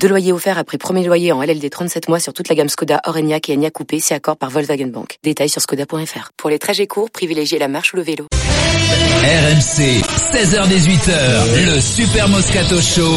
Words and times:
Deux 0.00 0.08
loyers 0.08 0.32
offerts 0.32 0.58
après 0.58 0.78
premier 0.78 1.04
loyer 1.04 1.32
en 1.32 1.42
LLD 1.42 1.68
37 1.70 2.08
mois 2.08 2.20
sur 2.20 2.32
toute 2.32 2.48
la 2.48 2.54
gamme 2.54 2.68
Skoda, 2.68 3.00
Orenia 3.04 3.38
et 3.48 3.54
Enya 3.54 3.70
Coupé, 3.70 3.98
si 3.98 4.14
accord 4.14 4.36
par 4.36 4.50
Volkswagen 4.50 4.86
Bank. 4.86 5.18
Détails 5.24 5.48
sur 5.48 5.60
skoda.fr. 5.60 6.30
Pour 6.36 6.50
les 6.50 6.58
trajets 6.58 6.86
courts, 6.86 7.10
privilégiez 7.10 7.58
la 7.58 7.68
marche 7.68 7.92
ou 7.92 7.96
le 7.96 8.02
vélo. 8.02 8.26
RMC, 8.32 10.02
16h-18h, 10.32 11.74
le 11.74 11.80
Super 11.80 12.28
Moscato 12.28 12.80
Show, 12.80 13.12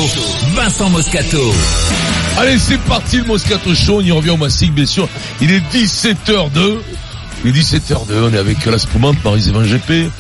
Vincent 0.56 0.90
Moscato. 0.90 1.54
Allez, 2.38 2.58
c'est 2.58 2.80
parti 2.80 3.18
le 3.18 3.26
Moscato 3.26 3.76
Show, 3.76 3.98
on 3.98 4.02
y 4.02 4.12
revient 4.12 4.32
au 4.32 4.38
Massique, 4.38 4.74
bien 4.74 4.88
sûr. 4.88 5.08
Il 5.42 5.52
est 5.52 5.62
17h02. 5.72 6.80
Il 7.46 7.52
est 7.52 7.60
17h02, 7.62 8.24
on 8.24 8.34
est 8.34 8.38
avec 8.38 8.66
la 8.66 8.80
spumante, 8.80 9.24
Marie-Zévan 9.24 9.62
GP, 9.62 10.12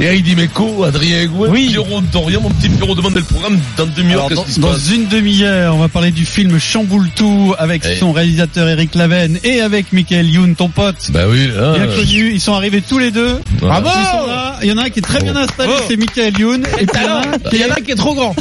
Eric 0.00 0.24
Dimeco, 0.24 0.84
Adrien 0.84 1.20
Egouin, 1.20 1.50
Oui. 1.50 1.68
Pierrot 1.68 2.00
Dorian, 2.12 2.40
mon 2.40 2.48
petit 2.50 2.70
Pierrot 2.70 2.94
demande 2.94 3.14
le 3.16 3.22
programme 3.22 3.58
dans 3.76 3.86
demi-heure, 3.86 4.30
dans, 4.30 4.46
se 4.46 4.58
dans 4.58 4.68
passe 4.68 4.90
une 4.94 5.06
demi-heure, 5.08 5.74
on 5.74 5.78
va 5.78 5.88
parler 5.88 6.10
du 6.10 6.24
film 6.24 6.58
Chamboule 6.58 7.08
tout 7.14 7.54
avec 7.58 7.82
Eh. 7.84 7.96
son 7.98 8.12
réalisateur 8.12 8.66
Eric 8.68 8.94
Laven 8.94 9.38
et 9.44 9.60
avec 9.60 9.92
Michael 9.92 10.26
Youn, 10.30 10.54
ton 10.56 10.68
pote. 10.70 11.10
Bah 11.10 11.24
oui, 11.28 11.48
là. 11.54 11.74
Bien 11.76 11.86
connu, 11.88 12.32
ils 12.32 12.40
sont 12.40 12.54
arrivés 12.54 12.80
tous 12.80 12.98
les 12.98 13.10
deux. 13.10 13.40
Bravo 13.60 13.88
Ils 13.88 14.06
sont 14.20 14.26
là. 14.26 14.56
Il 14.62 14.68
y 14.68 14.72
en 14.72 14.78
a 14.78 14.84
un 14.84 14.90
qui 14.90 15.00
est 15.00 15.02
très 15.02 15.20
bien 15.22 15.36
installé, 15.36 15.68
Bravo. 15.70 15.84
c'est 15.88 15.96
Michael 15.96 16.38
Youn. 16.38 16.62
Et 16.80 16.86
puis 16.86 16.96
il 17.52 17.58
y 17.60 17.64
en 17.64 17.68
a 17.70 17.72
un 17.72 17.82
qui 17.82 17.90
est- 17.92 17.94
trop 17.94 18.14
grand. 18.14 18.34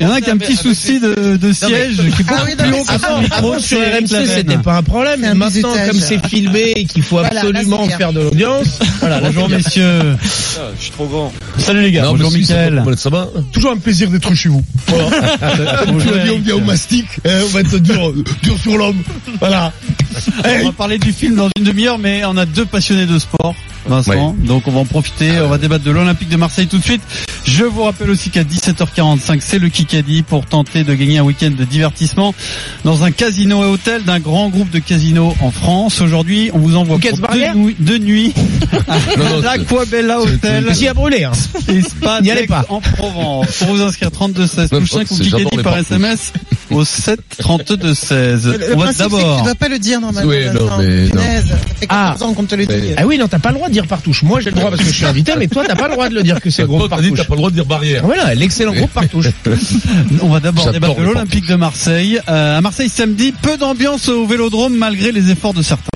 il 0.00 0.06
y 0.06 0.08
en 0.08 0.12
a 0.12 0.14
un 0.16 0.20
qui 0.22 0.30
a 0.30 0.32
un 0.32 0.38
petit 0.38 0.56
souci 0.56 0.98
de, 0.98 1.36
de 1.36 1.52
siège 1.52 1.96
qui 1.96 2.02
est 2.02 2.04
oui, 2.06 2.56
plus 2.56 2.72
haut 2.72 2.84
mais 2.88 2.96
que 2.98 3.04
son 3.06 3.20
micro. 3.20 3.58
Sur 3.58 3.78
RMC, 3.80 4.12
Laven. 4.12 4.26
c'était 4.26 4.56
pas 4.58 4.76
un 4.78 4.82
problème. 4.82 5.24
Un 5.24 5.34
Maintenant, 5.34 5.74
comme 5.88 6.00
c'est 6.00 6.26
filmé 6.26 6.72
et 6.76 6.84
qu'il 6.86 7.02
faut 7.02 7.18
absolument 7.18 7.86
faire 7.86 8.12
de 8.14 8.20
l'audience, 8.20 8.78
voilà, 9.00 9.20
là, 9.20 9.28
Bonjour 9.30 9.48
messieurs. 9.50 10.16
Je 10.78 10.82
suis 10.82 10.90
trop 10.92 11.06
grand. 11.06 11.32
Salut 11.58 11.82
les 11.82 11.92
gars. 11.92 12.02
Non, 12.04 12.12
Bonjour 12.12 12.30
si, 12.32 12.44
ça 12.44 12.54
Ça 12.96 13.10
va 13.10 13.28
Toujours 13.52 13.72
un 13.72 13.76
plaisir 13.78 14.10
d'être 14.10 14.34
chez 14.34 14.48
vous. 14.48 14.62
Tu 14.88 14.92
dit, 16.24 16.30
on 16.34 16.38
vient 16.38 16.54
au 16.56 16.60
mastic, 16.60 17.06
hein, 17.26 17.30
on 17.44 17.48
va 17.48 17.60
être 17.60 17.78
dur, 17.78 18.12
dur 18.42 18.58
sur 18.58 18.76
l'homme. 18.78 19.02
Voilà. 19.38 19.72
On 20.62 20.64
va 20.66 20.72
parler 20.72 20.98
du 20.98 21.12
film 21.12 21.36
dans 21.36 21.48
une 21.56 21.64
demi-heure, 21.64 21.98
mais 21.98 22.22
on 22.24 22.36
a 22.36 22.46
deux 22.46 22.64
passionnés 22.66 23.06
de 23.06 23.18
sport, 23.18 23.54
Vincent. 23.86 24.34
Donc 24.44 24.66
on 24.66 24.70
va 24.72 24.80
en 24.80 24.84
profiter. 24.84 25.40
On 25.40 25.48
va 25.48 25.58
débattre 25.58 25.84
de 25.84 25.90
l'Olympique 25.90 26.28
de 26.28 26.36
Marseille 26.36 26.66
tout 26.66 26.78
de 26.78 26.84
suite. 26.84 27.02
Je 27.46 27.64
vous 27.64 27.82
rappelle 27.84 28.10
aussi 28.10 28.30
qu'à 28.30 28.42
17h45, 28.44 29.38
c'est 29.40 29.58
le 29.58 29.68
Kikadi 29.68 30.22
pour 30.22 30.44
tenter 30.46 30.84
de 30.84 30.94
gagner 30.94 31.18
un 31.18 31.22
week-end 31.22 31.50
de 31.56 31.64
divertissement 31.64 32.34
dans 32.84 33.02
un 33.04 33.10
casino 33.10 33.62
et 33.64 33.66
hôtel 33.66 34.04
d'un 34.04 34.20
grand 34.20 34.48
groupe 34.50 34.70
de 34.70 34.78
casinos 34.78 35.34
en 35.40 35.50
France. 35.50 36.00
Aujourd'hui, 36.00 36.50
on 36.52 36.58
vous 36.58 36.76
envoie 36.76 36.98
pour 36.98 37.28
deux, 37.54 37.58
nuits- 37.58 37.76
deux 37.78 37.98
nuits 37.98 38.34
à 38.88 38.98
l'Aquabella 39.42 40.18
c'est- 40.42 40.59
J'y 40.72 40.88
a 40.88 40.94
brûlé, 40.94 41.24
hein. 41.24 41.32
N'y 42.22 42.30
allez 42.30 42.46
pas. 42.46 42.64
en 42.68 42.80
Provence. 42.80 43.56
Pour 43.58 43.68
vous 43.68 43.82
inscrire 43.82 44.10
32 44.10 44.46
16 44.46 44.72
Non, 44.72 44.80
touche 44.80 44.90
5 44.90 45.10
ou 45.10 45.16
Kikadi 45.18 45.56
par. 45.62 45.76
SMS 45.78 46.32
au 46.70 46.84
7 46.84 47.20
32 47.38 47.94
16. 47.94 48.46
Le, 48.46 48.52
le 48.58 48.74
On 48.76 48.78
va 48.78 48.92
d'abord 48.92 49.38
tu 49.38 49.44
dois 49.44 49.54
pas 49.54 49.68
le 49.68 49.78
dire 49.78 50.00
normalement. 50.00 50.28
Oui, 50.30 50.44
non, 50.46 50.78
mais 50.78 51.04
non. 51.04 51.10
Punaise, 51.10 51.44
Ça 51.48 51.56
fait 51.56 51.86
Ah. 51.88 52.10
14 52.12 52.22
ans 52.30 52.34
qu'on 52.34 52.44
te 52.44 52.54
le 52.54 52.66
dit. 52.66 52.72
Mais- 52.74 52.94
Ah 52.96 53.06
oui, 53.06 53.18
non, 53.18 53.28
t'as 53.28 53.38
pas 53.38 53.48
le 53.50 53.56
droit 53.56 53.68
de 53.68 53.72
dire 53.72 53.86
partouche. 53.86 54.22
Moi, 54.22 54.40
j'ai 54.40 54.50
le 54.50 54.56
droit 54.56 54.70
parce 54.70 54.82
que 54.82 54.88
je 54.88 54.94
suis 54.94 55.06
invité, 55.06 55.32
mais 55.38 55.48
toi, 55.48 55.64
t'as 55.66 55.74
pas 55.76 55.88
le 55.88 55.94
droit 55.94 56.08
de 56.08 56.14
le 56.14 56.22
dire 56.22 56.40
que 56.40 56.50
c'est 56.50 56.64
gros 56.64 56.78
t'as 56.88 56.96
dit, 56.96 57.08
partouche. 57.10 57.18
t'as 57.18 57.24
pas 57.24 57.34
le 57.34 57.38
droit 57.38 57.50
de 57.50 57.54
dire 57.54 57.66
barrière. 57.66 58.04
Voilà, 58.04 58.34
l'excellent 58.34 58.72
groupe 58.74 58.92
partouche. 58.92 59.26
On 60.22 60.28
va 60.28 60.40
d'abord 60.40 60.70
débattre 60.70 60.96
de 60.96 61.02
l'Olympique 61.02 61.46
de 61.46 61.54
Marseille. 61.56 62.20
Euh, 62.28 62.58
à 62.58 62.60
Marseille 62.60 62.88
samedi, 62.88 63.32
peu 63.32 63.56
d'ambiance 63.56 64.08
au 64.08 64.26
Vélodrome 64.26 64.76
malgré 64.76 65.12
les 65.12 65.30
efforts 65.30 65.54
de 65.54 65.62
certains. 65.62 65.89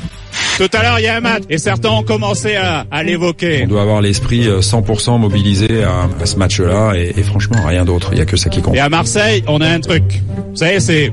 Tout 0.57 0.69
à 0.73 0.83
l'heure, 0.83 0.99
il 1.01 1.05
y 1.05 1.09
a 1.09 1.17
un 1.17 1.21
match 1.21 1.43
et 1.51 1.59
certains 1.59 1.89
ont 1.91 2.05
commencé 2.05 2.55
à, 2.55 2.87
à 2.91 3.03
l'évoquer. 3.03 3.63
On 3.65 3.69
doit 3.69 3.83
avoir 3.83 4.01
l'esprit 4.01 4.47
euh, 4.47 4.61
100% 4.61 5.19
mobilisé 5.19 5.83
à, 5.83 6.09
à 6.23 6.27
ce 6.27 6.37
match-là 6.37 6.93
et, 6.95 7.13
et 7.17 7.23
franchement 7.25 7.59
rien 7.67 7.85
d'autre. 7.85 8.11
Il 8.13 8.19
y 8.19 8.21
a 8.21 8.25
que 8.25 8.37
ça 8.37 8.51
qui 8.51 8.63
compte. 8.63 8.77
Et 8.77 8.81
à 8.81 8.89
Marseille, 8.89 9.43
on 9.49 9.61
a 9.61 9.69
un 9.69 9.81
truc. 9.81 10.05
Vous 10.51 10.57
savez, 10.57 10.79
c'est, 10.79 11.13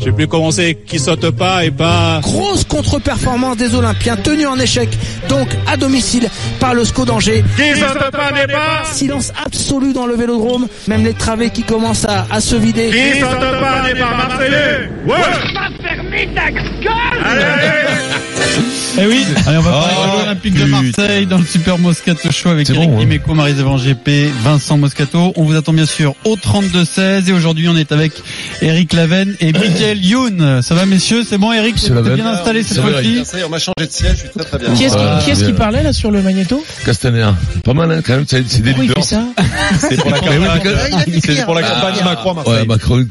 je 0.00 0.04
sais 0.06 0.12
plus 0.12 0.26
comment 0.26 0.50
c'est, 0.50 0.74
qui 0.74 0.98
saute 0.98 1.30
pas 1.30 1.64
et 1.64 1.70
pas... 1.70 2.18
Grosse 2.22 2.64
contre-performance 2.64 3.56
des 3.56 3.76
Olympiens, 3.76 4.16
tenus 4.16 4.48
en 4.48 4.58
échec, 4.58 4.88
donc 5.28 5.48
à 5.68 5.76
domicile 5.76 6.28
par 6.58 6.74
le 6.74 6.82
SCO 6.84 7.04
d'Angers. 7.04 7.44
Qui 7.56 7.78
saute 7.78 8.10
pas 8.10 8.32
n'est 8.32 8.52
pas... 8.52 8.82
Silence 8.90 9.32
absolu 9.46 9.92
dans 9.92 10.06
le 10.06 10.16
vélodrome, 10.16 10.66
même 10.88 11.04
les 11.04 11.14
travées 11.14 11.50
qui 11.50 11.62
commencent 11.62 12.06
à, 12.06 12.26
à 12.28 12.40
se 12.40 12.56
vider. 12.56 12.90
Qui 12.90 13.20
saute 13.20 13.38
pas 13.38 13.82
n'est 13.86 13.94
pas 13.94 14.16
Marseillais 14.16 14.90
Ouais 15.06 15.14
Allez, 17.24 17.42
allez 17.42 18.09
Eh 18.98 19.06
oui, 19.06 19.24
allez, 19.46 19.56
on 19.58 19.62
va 19.62 19.70
parler 19.70 19.94
Oh, 19.96 20.16
de 20.16 20.22
l'Olympique 20.22 20.54
de. 20.54 20.64
Marseille 20.64 21.26
dans 21.26 21.38
le 21.38 21.44
Super 21.46 21.78
Moscato 21.78 22.30
Show 22.30 22.48
avec 22.50 22.66
C'est 22.66 22.74
Eric 22.74 22.90
bon, 23.26 23.34
Marie-Zévan 23.34 23.76
GP, 23.76 24.32
Vincent 24.42 24.76
Moscato. 24.78 25.32
On 25.36 25.44
vous 25.44 25.54
attend 25.56 25.72
bien 25.72 25.86
sûr 25.86 26.14
au 26.24 26.36
32-16 26.36 27.28
et 27.28 27.32
aujourd'hui 27.32 27.68
on 27.68 27.76
est 27.76 27.92
avec 27.92 28.12
Eric 28.62 28.92
Laven 28.92 29.34
et 29.40 29.52
Michael 29.52 29.98
Youn. 30.04 30.60
Ça 30.62 30.74
va 30.74 30.86
messieurs? 30.86 31.24
C'est 31.28 31.38
bon 31.38 31.52
Eric? 31.52 31.76
C'est 31.78 31.92
bien 31.92 32.26
installé 32.26 32.62
cette 32.62 32.76
C'est 32.76 32.80
fois-ci? 32.82 33.24
Ça 33.24 33.38
y 33.38 33.40
est, 33.40 33.44
on 33.44 33.48
m'a 33.48 33.58
changé 33.58 33.86
de 33.86 33.92
siège, 33.92 34.12
je 34.14 34.16
suis 34.20 34.28
très 34.30 34.44
très 34.44 34.58
bien. 34.58 34.74
Qui 34.74 34.84
est-ce 34.84 34.96
Ah, 34.98 35.20
qui, 35.46 35.52
parlait, 35.52 35.82
là, 35.82 35.92
sur 35.92 36.10
le 36.10 36.20
magnéto? 36.22 36.62
Castaner. 36.84 37.30
Pas 37.64 37.74
mal, 37.74 37.90
hein, 37.92 38.00
quand 38.04 38.14
même, 38.14 38.24
c'est 38.28 38.42
c'est 38.48 38.62
des 38.62 38.72
Pourquoi 38.72 38.84
leaders. 38.86 39.04
C'est 39.80 39.96
pour 39.96 40.10
la 40.10 40.18
campagne, 40.18 40.40
Ah, 40.48 40.58
il 41.06 41.16
a 41.16 41.20
fait 41.20 41.20
c'est 41.20 41.32
pire. 41.34 41.44
pour 41.46 41.54
la 41.54 41.62
campagne 41.62 42.04
Macron 42.04 42.36
Ouais. 42.46 42.64
Macron. 42.66 43.06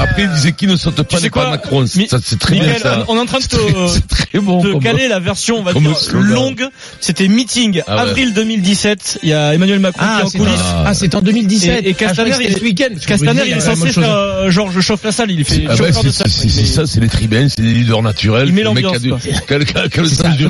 Après, 0.00 0.22
il 0.24 0.30
disait 0.30 0.52
qui 0.52 0.66
ne 0.66 0.76
saute 0.76 1.02
pas 1.02 1.20
n'est 1.20 1.30
pas 1.30 1.40
quoi? 1.40 1.50
Macron. 1.50 1.84
C'est 1.86 2.38
très 2.38 2.56
bien 2.58 2.78
ça. 2.78 3.04
on 3.08 3.16
est 3.16 3.20
en 3.20 3.26
train 3.26 3.38
de 3.38 3.44
de 4.78 4.82
caler 4.84 5.08
la 5.08 5.20
version, 5.20 5.58
on 5.58 5.62
va 5.62 5.72
comme 5.72 5.84
dire, 5.84 5.96
slogan. 5.96 6.28
longue. 6.30 6.68
C'était 7.00 7.28
meeting, 7.28 7.82
Ah 7.86 7.96
ouais. 7.96 8.10
avril 8.10 8.34
2017. 8.34 9.20
Il 9.22 9.28
y 9.28 9.32
a 9.32 9.54
Emmanuel 9.54 9.78
Macron 9.80 10.02
Ah, 10.04 10.16
qui 10.16 10.20
est 10.20 10.24
en 10.24 10.28
c'est 10.30 10.38
coulisses. 10.38 10.60
ah, 10.86 10.94
c'est 10.94 11.14
en 11.14 11.22
2017. 11.22 11.84
Et- 11.84 11.88
et 11.90 11.92
Ah, 11.92 11.98
Castaner, 11.98 12.32
il 12.40 12.46
est- 12.46 12.58
ce 12.58 12.62
week-end. 12.62 12.94
Castaner, 13.06 13.42
il 13.46 13.52
est 13.52 13.60
censé 13.60 13.92
faire, 13.92 14.10
euh, 14.10 14.50
genre, 14.50 14.70
je 14.70 14.80
chauffe 14.80 15.02
la 15.04 15.12
salle, 15.12 15.30
il 15.30 15.44
fait 15.44 15.64
Ah 15.66 15.76
bah, 15.76 15.86
chauffeur 15.88 16.04
de 16.04 16.10
salle. 16.10 16.28
c'est- 16.30 16.46
Mais- 16.56 16.64
ça, 16.66 16.86
c'est 16.86 17.00
les 17.00 17.08
tribunes, 17.08 17.48
c'est 17.48 17.62
des 17.62 17.72
leaders 17.72 18.02
naturels. 18.02 18.48
Il 18.48 18.54
met 18.54 18.60
Le 18.62 18.66
l'ambiance, 18.66 18.92
charisme, 19.02 19.10
le 19.10 19.18
C'est 19.20 19.46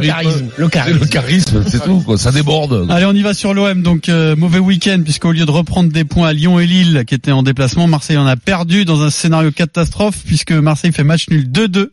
charisme. 0.07 0.99
le 1.01 1.07
charisme, 1.07 1.65
c'est 1.69 1.83
tout, 1.83 2.01
quoi. 2.01 2.19
Ça 2.19 2.33
déborde. 2.33 2.87
Allez, 2.91 3.07
on 3.07 3.13
y 3.13 3.23
va 3.23 3.35
sur 3.35 3.55
l'OM. 3.55 3.83
Donc 3.83 4.09
euh, 4.09 4.37
mauvais 4.37 4.59
week-end 4.59 5.01
puisqu'au 5.05 5.33
lieu 5.33 5.45
de 5.45 5.51
reprendre 5.51 5.91
des 5.93 6.05
points 6.05 6.29
à 6.29 6.33
Lyon 6.33 6.59
et 6.61 6.67
Lille 6.67 7.05
qui 7.07 7.15
étaient 7.15 7.33
en 7.33 7.43
déplacement, 7.43 7.87
Marseille 7.87 8.17
en 8.17 8.27
a 8.27 8.37
perdu 8.37 8.85
dans 8.85 9.03
un 9.03 9.11
scénario 9.11 9.51
catastrophe 9.51 10.17
puisque 10.27 10.53
Marseille 10.53 10.93
fait 10.93 11.05
match 11.05 11.29
nul 11.31 11.51
2-2 11.51 11.91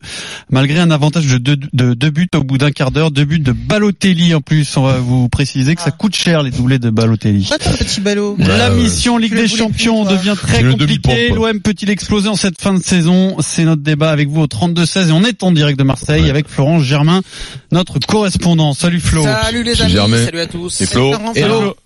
malgré 0.50 0.78
un 0.78 0.90
avantage 0.90 1.26
de 1.26 1.38
deux, 1.38 1.56
de 1.72 1.94
deux 1.94 2.10
buts 2.22 2.38
au 2.38 2.44
bout 2.44 2.58
d'un 2.58 2.70
quart 2.70 2.90
d'heure, 2.90 3.10
deux 3.10 3.24
buts 3.24 3.38
de 3.40 3.52
Balotelli 3.52 4.34
en 4.34 4.40
plus. 4.40 4.76
On 4.76 4.82
va 4.82 4.98
vous 4.98 5.28
préciser 5.28 5.74
que 5.74 5.82
ça 5.82 5.90
coûte 5.90 6.14
cher 6.14 6.42
les 6.42 6.50
doublés 6.50 6.78
de 6.78 6.90
Balotelli. 6.90 7.48
Petit 7.78 8.00
ballot. 8.00 8.36
La 8.38 8.70
mission 8.70 9.18
Ligue 9.18 9.34
des 9.34 9.48
Champions 9.48 10.04
devient 10.04 10.34
très 10.40 10.62
compliquée. 10.64 11.30
L'OM 11.30 11.60
peut-il 11.60 11.90
exploser 11.90 12.28
en 12.28 12.36
cette 12.36 12.60
fin 12.60 12.74
de 12.74 12.82
saison? 12.82 13.36
C'est 13.40 13.64
notre 13.64 13.82
débat 13.82 14.10
avec 14.10 14.28
vous 14.28 14.42
au 14.42 14.46
32-16 14.46 15.08
et 15.08 15.12
on 15.12 15.24
est 15.24 15.42
en 15.42 15.52
direct 15.52 15.78
de 15.78 15.84
Marseille 15.84 16.22
Ouais. 16.24 16.30
avec 16.30 16.48
Florence 16.48 16.82
Germain, 16.82 17.22
notre 17.70 17.98
correspondant. 17.98 18.74
Salut 18.74 19.00
Flo. 19.00 19.22
Salut 19.22 19.62
les 19.62 19.80
amis, 19.80 19.92
Germain. 19.92 20.24
salut 20.24 20.40
à 20.40 20.46
tous. 20.46 20.80
Et 20.80 20.86
Flo. 20.86 21.12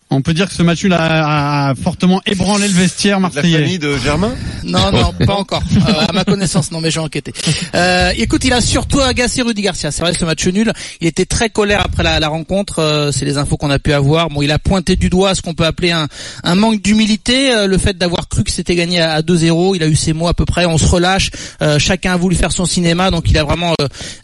On 0.09 0.23
peut 0.23 0.35
dire 0.35 0.49
que 0.49 0.55
ce 0.55 0.63
match 0.63 0.85
nul 0.85 0.93
a, 0.93 1.75
fortement 1.83 2.21
ébranlé 2.27 2.69
le 2.69 2.75
vestiaire 2.75 3.17
La 3.17 3.23
marseillais. 3.23 3.59
famille 3.59 3.79
de 3.81 3.97
Germain? 3.99 4.33
Non, 4.66 4.91
non, 4.93 5.12
pas 5.27 5.34
encore. 5.34 5.62
Euh, 5.77 6.06
à 6.09 6.12
ma 6.12 6.25
connaissance, 6.25 6.71
non, 6.72 6.81
mais 6.81 6.91
j'ai 6.91 7.00
enquêté. 7.00 7.32
Euh, 7.75 8.12
écoute, 8.16 8.44
il 8.44 8.53
a 8.53 8.60
surtout 8.60 9.00
agacé 9.00 9.43
Rudy 9.43 9.62
Garcia. 9.62 9.91
C'est 9.91 10.03
vrai, 10.03 10.12
ce 10.12 10.25
match 10.25 10.47
nul. 10.47 10.72
Il 11.00 11.06
était 11.06 11.25
très 11.25 11.50
colère 11.50 11.81
après 11.84 12.03
la, 12.03 12.19
la 12.21 12.28
rencontre. 12.28 12.81
euh, 12.81 13.12
c'est 13.12 13.25
les 13.25 13.38
infos 13.38 13.56
qu'on 13.56 13.71
a 13.71 13.78
pu 13.78 13.93
avoir. 13.93 14.28
Bon, 14.28 14.43
il 14.43 14.50
a 14.50 14.59
pointé 14.59 14.97
du 14.97 15.09
doigt 15.09 15.34
ce 15.34 15.43
qu'on 15.43 15.54
peut 15.54 15.65
appeler 15.65 15.92
un, 15.92 16.09
un 16.42 16.54
manque 16.54 16.83
d'humilité, 16.83 17.53
euh, 17.53 17.66
le 17.66 17.78
fait 17.78 17.97
d'avoir 17.97 18.28
cru 18.28 18.42
que 18.45 18.51
c'était 18.51 18.74
gagné 18.74 19.01
à, 19.01 19.13
à 19.15 19.21
2-0. 19.22 19.77
Il 19.77 19.83
a 19.83 19.86
eu 19.86 19.97
ces 19.97 20.13
mots 20.13 20.28
à 20.28 20.34
peu 20.34 20.45
près. 20.45 20.66
On 20.66 20.78
se 20.78 20.86
relâche. 20.86 21.30
Euh, 21.62 21.78
chacun 21.78 22.12
a 22.12 22.16
voulu 22.16 22.34
faire 22.36 22.53
son 22.53 22.65
cinéma, 22.66 23.10
donc 23.10 23.30
il 23.30 23.39
a 23.39 23.45
vraiment 23.45 23.72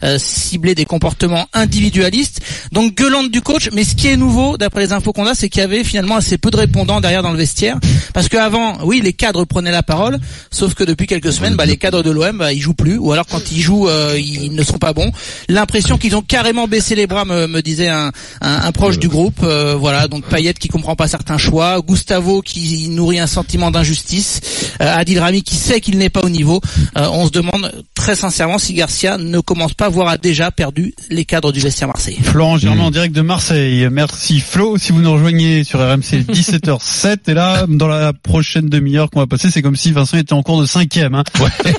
euh, 0.03 0.17
ciblé 0.19 0.75
des 0.75 0.85
comportements 0.85 1.47
individualistes. 1.53 2.41
Donc 2.71 2.95
gueulante 2.95 3.31
du 3.31 3.41
coach. 3.41 3.69
Mais 3.73 3.83
ce 3.83 3.95
qui 3.95 4.07
est 4.07 4.17
nouveau, 4.17 4.57
d'après 4.57 4.81
les 4.81 4.91
infos 4.93 5.13
qu'on 5.13 5.25
a, 5.25 5.35
c'est 5.35 5.49
qu'il 5.49 5.61
y 5.61 5.63
avait 5.63 5.83
finalement 5.83 6.17
assez 6.17 6.37
peu 6.37 6.51
de 6.51 6.57
répondants 6.57 7.01
derrière 7.01 7.23
dans 7.23 7.31
le 7.31 7.37
vestiaire. 7.37 7.77
Parce 8.13 8.27
qu'avant, 8.29 8.77
oui, 8.83 9.01
les 9.01 9.13
cadres 9.13 9.45
prenaient 9.45 9.71
la 9.71 9.83
parole, 9.83 10.19
sauf 10.51 10.73
que 10.73 10.83
depuis 10.83 11.07
quelques 11.07 11.31
semaines, 11.33 11.55
bah, 11.55 11.65
les 11.65 11.77
cadres 11.77 12.03
de 12.03 12.11
l'OM, 12.11 12.37
bah, 12.37 12.53
ils 12.53 12.61
jouent 12.61 12.73
plus, 12.73 12.97
ou 12.97 13.11
alors 13.11 13.25
quand 13.27 13.51
ils 13.51 13.61
jouent, 13.61 13.87
euh, 13.87 14.17
ils 14.19 14.53
ne 14.53 14.63
sont 14.63 14.77
pas 14.77 14.93
bons. 14.93 15.11
L'impression 15.49 15.97
qu'ils 15.97 16.15
ont 16.15 16.21
carrément 16.21 16.67
baissé 16.67 16.95
les 16.95 17.07
bras, 17.07 17.25
me, 17.25 17.47
me 17.47 17.61
disait 17.61 17.89
un, 17.89 18.11
un, 18.41 18.61
un 18.63 18.71
proche 18.71 18.99
du 18.99 19.07
groupe. 19.07 19.39
Euh, 19.43 19.75
voilà, 19.75 20.07
donc 20.07 20.25
Payet 20.25 20.53
qui 20.53 20.67
comprend 20.67 20.95
pas 20.95 21.07
certains 21.07 21.37
choix, 21.37 21.81
Gustavo 21.81 22.41
qui 22.41 22.89
nourrit 22.89 23.19
un 23.19 23.27
sentiment 23.27 23.71
d'injustice, 23.71 24.41
euh, 24.81 24.95
Adil 24.95 25.19
Rami 25.19 25.43
qui 25.43 25.55
sait 25.55 25.81
qu'il 25.81 25.97
n'est 25.97 26.09
pas 26.09 26.21
au 26.21 26.29
niveau. 26.29 26.61
Euh, 26.97 27.07
on 27.11 27.25
se 27.25 27.31
demande 27.31 27.71
très 28.03 28.15
sincèrement 28.15 28.57
si 28.57 28.73
Garcia 28.73 29.17
ne 29.17 29.39
commence 29.39 29.73
pas, 29.75 29.87
voire 29.87 30.09
a 30.09 30.17
déjà 30.17 30.51
perdu 30.51 30.93
les 31.09 31.23
cadres 31.23 31.53
du 31.53 31.61
vestiaire 31.61 31.87
marseillais. 31.87 32.17
Florent 32.21 32.57
Germain 32.57 32.83
Hmm. 32.83 32.87
en 32.87 32.91
direct 32.91 33.15
de 33.15 33.21
Marseille. 33.21 33.87
Merci 33.89 34.41
Flo. 34.41 34.77
Si 34.77 34.91
vous 34.91 34.99
nous 35.01 35.13
rejoignez 35.13 35.63
sur 35.63 35.79
RMC 35.79 36.25
17h07 36.27 37.17
et 37.29 37.33
là, 37.33 37.65
dans 37.69 37.87
la 37.87 38.11
prochaine 38.11 38.67
demi-heure 38.67 39.09
qu'on 39.09 39.21
va 39.21 39.27
passer, 39.27 39.49
c'est 39.51 39.61
comme 39.61 39.77
si 39.77 39.93
Vincent 39.93 40.17
était 40.17 40.33
en 40.33 40.43
cours 40.43 40.59
de 40.59 40.65
cinquième. 40.65 41.15
Hein. 41.15 41.23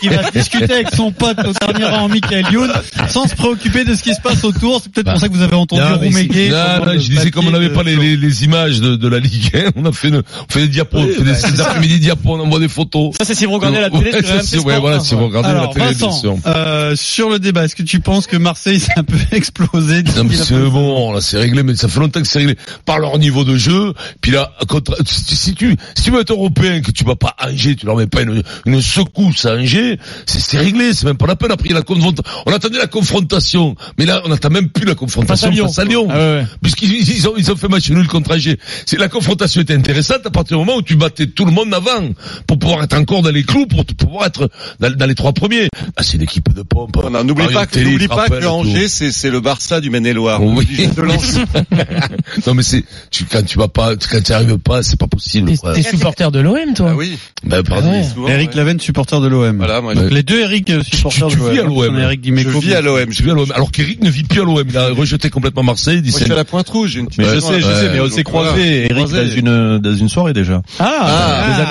Il 0.03 0.09
va 0.11 0.31
discuter 0.31 0.73
avec 0.73 0.95
son 0.95 1.13
pote 1.13 1.37
au 1.47 1.53
dernier 1.53 1.85
rang, 1.85 2.09
Michael 2.09 2.47
Youn, 2.51 2.73
sans 3.09 3.27
se 3.29 3.35
préoccuper 3.35 3.85
de 3.85 3.95
ce 3.95 4.03
qui 4.03 4.15
se 4.15 4.21
passe 4.23 4.45
autour. 4.45 4.81
C'est 4.83 4.91
peut-être 4.93 5.11
pour 5.11 5.21
ça 5.21 5.29
que 5.29 5.35
vous 5.35 5.43
avez 5.43 5.57
entendu 5.57 5.83
Roumégué. 5.83 6.49
je 6.49 7.11
disais 7.11 7.31
comme 7.31 7.49
on 7.49 7.51
n'avait 7.51 7.69
pas 7.75 7.83
les, 7.83 7.97
les, 7.97 8.17
les 8.17 8.45
images 8.45 8.81
de, 8.81 8.97
de 8.97 9.09
la 9.09 9.19
Ligue 9.19 9.51
1, 9.55 9.71
on 9.77 9.85
a 9.85 9.93
fait, 9.93 10.09
une, 10.09 10.17
on 10.49 10.53
fait 10.53 10.61
des 10.61 10.69
diapos, 10.69 10.99
on 11.01 11.07
fait 11.09 11.23
des, 11.23 11.53
des 11.53 11.61
après-midi 11.61 11.99
diapos, 12.01 12.31
on 12.37 12.41
envoie 12.41 12.61
des 12.61 12.69
photos. 12.69 13.15
Ça, 13.19 13.25
c'est 13.27 13.35
si 13.35 13.45
vous 13.45 13.53
regardez 13.53 13.81
la 13.81 13.91
télé 13.91 14.13
Ouais, 14.15 14.23
c'est- 14.43 14.59
ouais, 14.61 14.79
voilà, 14.81 14.97
hein, 14.97 15.01
si 15.01 15.15
vous 15.15 15.27
regardez 15.27 15.49
Alors, 15.51 15.75
la 15.77 15.89
télé, 15.89 15.95
sûr. 16.15 16.37
euh, 16.47 16.95
sur 16.97 17.31
le 17.31 17.39
débat, 17.39 17.65
est-ce 17.65 17.77
que 17.77 17.83
tu 17.83 18.01
penses 18.01 18.27
que 18.27 18.37
Marseille 18.37 18.81
s'est 18.81 18.93
un 18.97 19.05
peu 19.05 19.17
explosé 19.33 20.03
Non, 20.17 20.25
mais 20.25 20.37
c'est 20.37 20.55
bon, 20.59 21.13
là, 21.13 21.21
c'est 21.21 21.39
réglé, 21.39 21.63
mais 21.63 21.75
ça 21.77 21.89
fait 21.89 22.01
longtemps 22.01 22.21
que 22.21 22.27
c'est 22.27 22.39
réglé 22.41 22.57
par 22.85 22.99
leur 22.99 23.19
niveau 23.19 23.45
de 23.45 23.57
jeu. 23.57 23.93
Puis 24.21 24.33
là, 24.33 24.53
contre, 24.69 24.97
si, 25.07 25.37
si 25.37 25.55
tu, 25.55 25.77
si 25.95 26.05
tu 26.05 26.11
veux 26.11 26.21
être 26.21 26.31
européen, 26.33 26.81
que 26.81 26.91
tu 26.91 27.05
vas 27.05 27.17
pas 27.17 27.35
à 27.39 27.49
Angers, 27.51 27.77
tu 27.77 27.87
leur 27.87 27.97
mets 27.97 28.07
pas 28.07 28.23
une, 28.23 28.43
une 28.67 28.81
secousse 28.83 29.45
à 29.47 29.55
Angers, 29.55 29.99
c'est, 30.27 30.59
réglé, 30.59 30.93
c'est 30.95 31.07
même 31.07 31.17
pas 31.17 31.27
la 31.27 31.37
peine. 31.37 31.51
Après, 31.53 31.69
la 31.71 31.83
confrontation. 31.83 32.25
On 32.47 32.53
attendait 32.53 32.79
la 32.79 32.87
confrontation. 32.87 33.75
Mais 33.99 34.07
là, 34.07 34.23
on 34.25 34.31
attend 34.33 34.51
même 34.51 34.69
plus 34.69 34.85
la 34.87 34.95
confrontation 34.95 35.35
Face 35.35 35.45
à 35.45 35.51
Lyon. 35.51 35.67
face 35.67 35.79
à 35.79 35.85
Lyon. 35.85 36.07
Ah 36.11 36.17
ouais. 36.17 36.47
Puisqu'ils 36.63 36.93
ils 36.93 37.29
ont, 37.29 37.35
ils 37.37 37.51
ont 37.51 37.57
fait 37.57 37.69
match 37.69 37.91
nul 37.91 38.07
contre 38.07 38.35
Angers. 38.35 38.59
C'est, 38.87 38.99
la 38.99 39.09
confrontation 39.09 39.61
était 39.61 39.75
intéressante 39.75 40.27
à 40.27 40.31
partir 40.31 40.59
du 40.59 40.65
moment 40.65 40.79
où 40.79 40.83
tu 40.83 40.97
battais 40.97 41.27
tout 41.27 41.45
le 41.45 41.53
monde 41.53 41.73
avant 41.75 42.09
pour 42.47 42.59
pouvoir 42.59 42.83
être 42.85 42.97
encore 42.97 43.23
dans 43.23 43.31
les 43.31 43.43
clous, 43.45 43.67
pour, 43.67 43.85
pour 43.85 43.97
pouvoir 43.97 44.27
être 44.27 44.51
dans, 44.81 44.91
dans 44.95 45.07
les 45.07 45.15
trois 45.15 45.33
premiers. 45.33 45.69
Ah, 46.05 46.09
c'est 46.11 46.17
une 46.19 46.23
équipe 46.23 46.53
de 46.53 46.63
pompe. 46.63 46.97
Non, 47.11 47.25
N'oublie 47.25 47.47
pas, 47.53 47.67
que- 47.67 47.79
n'oublie 47.81 48.09
pas 48.09 48.29
que 48.29 48.45
Angers, 48.45 48.89
c'est, 48.89 49.11
c'est 49.11 49.31
le 49.31 49.41
Barça 49.41 49.81
du 49.81 49.91
Maine-et-Loire. 49.91 50.43
Oui. 50.43 50.67
Non 52.47 52.55
mais 52.55 52.63
c'est 52.63 52.85
tu 53.11 53.25
quand 53.25 53.45
tu 53.45 53.59
vas 53.59 53.69
pas 53.69 53.95
quand 53.97 54.23
tu 54.23 54.33
arrives 54.33 54.59
pas 54.59 54.83
c'est 54.83 54.99
pas 54.99 55.07
possible. 55.07 55.51
T'es 55.51 55.57
quoi. 55.57 55.73
t'es 55.75 55.83
supporter 55.83 56.31
de 56.31 56.41
l'OM, 56.41 56.75
toi 56.75 56.89
Ah 56.91 56.95
oui. 56.97 57.17
Ben, 57.45 57.63
pardon. 57.63 57.91
Ouais. 57.91 58.03
Souvent, 58.03 58.29
Eric 58.29 58.51
ouais. 58.51 58.57
Lavenne, 58.57 58.81
supporter 58.81 59.21
de 59.21 59.27
l'OM. 59.29 59.57
Voilà, 59.57 59.81
moi, 59.81 59.95
Donc 59.95 60.11
les 60.11 60.23
deux 60.23 60.41
Eric 60.41 60.71
euh, 60.71 60.83
supporters 60.83 61.29
tu 61.29 61.37
de 61.37 61.43
vis 61.51 61.61
à 61.61 61.63
l'OM. 61.65 61.85
l'OM. 61.87 61.99
Eric 61.99 62.21
je 62.25 62.59
vis 62.59 62.75
à 62.75 62.81
l'OM. 62.81 63.11
Je 63.11 63.23
vis 63.23 63.31
à 63.31 63.35
l'OM. 63.35 63.53
Alors 63.55 63.71
qu'Eric 63.73 64.03
ne 64.03 64.11
vit 64.11 64.25
plus 64.25 64.41
à 64.41 64.45
l'OM. 64.45 64.65
Il 64.69 64.77
a 64.77 64.89
rejeté 64.89 65.31
complètement 65.31 65.63
Marseille. 65.63 65.97
Il 65.99 66.03
dit 66.03 66.11
Moi, 66.11 66.19
je 66.19 66.19
c'est- 66.19 66.25
suis 66.25 66.33
à 66.33 66.37
la 66.37 66.45
Pointe 66.45 66.69
Rouge. 66.69 66.91
j'ai 66.91 67.01
Une 67.01 67.07
petite 67.07 67.21
Mais 67.21 67.35
je 67.35 67.41
sais, 67.41 67.61
je 67.61 67.67
sais, 67.67 67.91
mais 67.93 68.01
on 68.01 68.09
s'est 68.11 68.25
croisés, 68.25 68.87
Eric, 68.91 69.09
dans 69.09 69.29
une, 69.31 69.79
dans 69.79 69.95
une 69.97 70.09
soirée 70.09 70.33
déjà. 70.33 70.63
Ah, 70.79 70.99
Ah, 71.03 71.67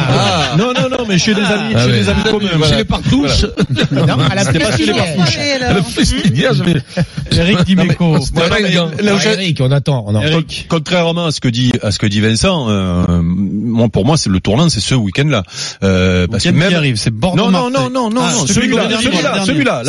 ah. 0.53 0.57
Non, 0.57 0.73
non, 0.73 0.89
non, 0.89 1.05
mais 1.07 1.17
chez 1.17 1.33
des 1.33 1.41
amis, 1.41 1.73
Ah 1.75 1.85
chez 1.85 1.91
des 1.91 2.09
amis 2.09 2.23
communs. 2.29 2.67
Chez 2.67 2.75
les 2.77 2.85
partouches. 2.85 3.45
non, 3.91 4.05
pas 4.29 4.77
chez 4.77 4.85
les 4.85 4.93
j'avais. 6.53 6.81
Eric 7.31 7.63
Dimeco. 7.65 8.17
Eric, 9.25 9.59
on 9.61 9.71
attend. 9.71 10.05
On 10.07 10.15
en- 10.15 10.21
Eric. 10.21 10.65
Contrairement 10.69 11.25
à 11.27 11.31
ce 11.31 11.39
que 11.41 11.47
dit 11.47 11.71
à 11.81 11.91
ce 11.91 11.99
que 11.99 12.05
dit 12.05 12.19
Vincent, 12.21 12.67
euh, 12.69 13.21
moi 13.23 13.89
pour 13.89 14.05
moi 14.05 14.17
c'est 14.17 14.29
le 14.29 14.39
tournant, 14.39 14.69
c'est 14.69 14.79
ce 14.79 14.95
week-end-là. 14.95 15.43
Euh, 15.83 16.27
parce 16.27 16.43
que 16.43 16.49
Week-end 16.49 16.59
qui 16.65 16.71
même 16.71 16.77
arrive, 16.77 16.95
c'est 16.97 17.11
Bordeaux. 17.11 17.49
non 17.49 17.69
non 17.69 17.69
non 17.69 17.89
non 17.89 18.09
non 18.09 18.21
Ah, 18.23 18.31
non, 18.33 18.47
celui-là 18.47 18.83
a 18.83 19.01
celui-là 19.01 19.43
celui-là 19.45 19.81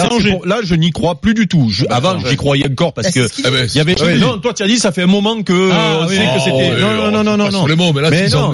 là, 0.44 0.56
je 0.62 0.74
n'y 0.74 0.90
crois 0.90 1.20
plus 1.20 1.34
du 1.34 1.46
tout. 1.48 1.70
Avant 1.90 2.18
j'y 2.18 2.36
croyais 2.36 2.66
encore 2.70 2.92
parce 2.92 3.10
que 3.10 3.28
il 3.40 3.76
y 3.76 3.80
avait 3.80 3.94
non 4.18 4.38
toi 4.38 4.52
tu 4.54 4.62
as 4.62 4.66
dit 4.66 4.78
ça 4.78 4.92
fait 4.92 5.02
un 5.02 5.06
moment 5.06 5.42
que 5.42 5.70
Ah, 5.72 5.76
euh, 5.76 6.04
on 6.04 6.08
sait 6.08 6.16
que 6.16 6.22
Oh, 6.36 6.40
c'était 6.44 6.80
non 6.80 7.10
non 7.10 7.22
non 7.24 7.36
non 7.36 7.50
non 7.50 7.66
les 7.66 7.76
mots, 7.76 7.92
mais 7.92 8.02
là, 8.02 8.10
mais 8.10 8.28
c'est- 8.28 8.34
non, 8.34 8.52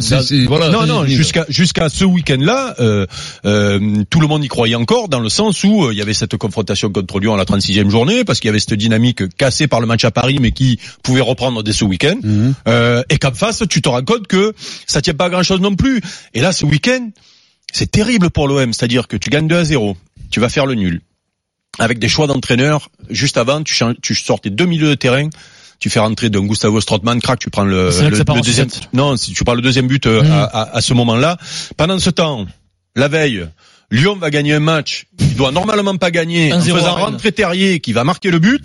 non, 0.70 0.86
non, 0.86 1.06
jusqu'à 1.06 1.44
jusqu'à 1.48 1.88
ce 1.88 2.04
week-end-là, 2.04 2.74
euh, 2.80 3.06
euh, 3.44 3.78
tout 4.10 4.20
le 4.20 4.26
monde 4.26 4.44
y 4.44 4.48
croyait 4.48 4.74
encore, 4.74 5.08
dans 5.08 5.20
le 5.20 5.28
sens 5.28 5.62
où 5.64 5.69
euh, 5.86 5.92
il 5.92 5.98
y 5.98 6.02
avait 6.02 6.14
cette 6.14 6.36
confrontation 6.36 6.90
contre 6.90 7.20
Lyon 7.20 7.34
à 7.34 7.36
la 7.36 7.44
36e 7.44 7.88
journée, 7.90 8.24
parce 8.24 8.40
qu'il 8.40 8.48
y 8.48 8.50
avait 8.50 8.58
cette 8.60 8.74
dynamique 8.74 9.28
cassée 9.36 9.66
par 9.68 9.80
le 9.80 9.86
match 9.86 10.04
à 10.04 10.10
Paris, 10.10 10.38
mais 10.40 10.50
qui 10.52 10.78
pouvait 11.02 11.20
reprendre 11.20 11.62
dès 11.62 11.72
ce 11.72 11.84
week-end. 11.84 12.16
Mhm. 12.22 12.54
Euh, 12.68 13.02
et 13.08 13.18
qu'en 13.18 13.32
face, 13.32 13.62
tu 13.68 13.80
te 13.82 13.88
rends 13.88 14.02
compte 14.02 14.26
que 14.26 14.52
ça 14.86 15.00
tient 15.02 15.14
pas 15.14 15.26
à 15.26 15.30
grand-chose 15.30 15.60
non 15.60 15.74
plus. 15.76 16.00
Et 16.34 16.40
là, 16.40 16.52
ce 16.52 16.64
week-end, 16.66 17.10
c'est 17.72 17.90
terrible 17.90 18.30
pour 18.30 18.48
l'OM, 18.48 18.72
c'est-à-dire 18.72 19.06
que 19.08 19.16
tu 19.16 19.30
gagnes 19.30 19.48
2 19.48 19.56
à 19.56 19.64
0, 19.64 19.96
tu 20.30 20.40
vas 20.40 20.48
faire 20.48 20.66
le 20.66 20.74
nul. 20.74 21.00
Avec 21.78 21.98
des 22.00 22.08
choix 22.08 22.26
d'entraîneur, 22.26 22.90
juste 23.10 23.36
avant, 23.36 23.62
tu, 23.62 23.74
tu 24.02 24.14
sors 24.14 24.40
tes 24.40 24.50
deux 24.50 24.66
milieux 24.66 24.88
de 24.88 24.94
terrain, 24.96 25.28
tu 25.78 25.88
fais 25.88 26.00
rentrer 26.00 26.28
d'un 26.28 26.44
Gustavo 26.44 26.80
Strootman, 26.80 27.20
crac, 27.22 27.38
tu 27.38 27.48
prends 27.48 27.64
le, 27.64 27.90
deuxième. 28.42 28.68
Non, 28.92 29.16
si 29.16 29.32
tu 29.32 29.44
prends 29.44 29.54
le 29.54 29.62
deuxième 29.62 29.86
but 29.86 30.06
euh, 30.06 30.22
Mhm. 30.22 30.30
à, 30.30 30.42
à- 30.44 30.76
à 30.76 30.80
ce 30.80 30.92
moment-là. 30.94 31.38
Pendant 31.76 31.98
ce 31.98 32.10
temps, 32.10 32.44
la 32.96 33.08
veille, 33.08 33.46
Lyon 33.90 34.16
va 34.16 34.30
gagner 34.30 34.52
un 34.54 34.60
match, 34.60 35.06
il 35.18 35.34
doit 35.34 35.50
normalement 35.52 35.96
pas 35.96 36.10
gagner, 36.10 36.52
en 36.52 36.60
1-0 36.60 36.74
faisant 36.74 36.94
rentrer 36.94 37.32
Terrier 37.32 37.80
qui 37.80 37.92
va 37.92 38.04
marquer 38.04 38.30
le 38.30 38.38
but. 38.38 38.62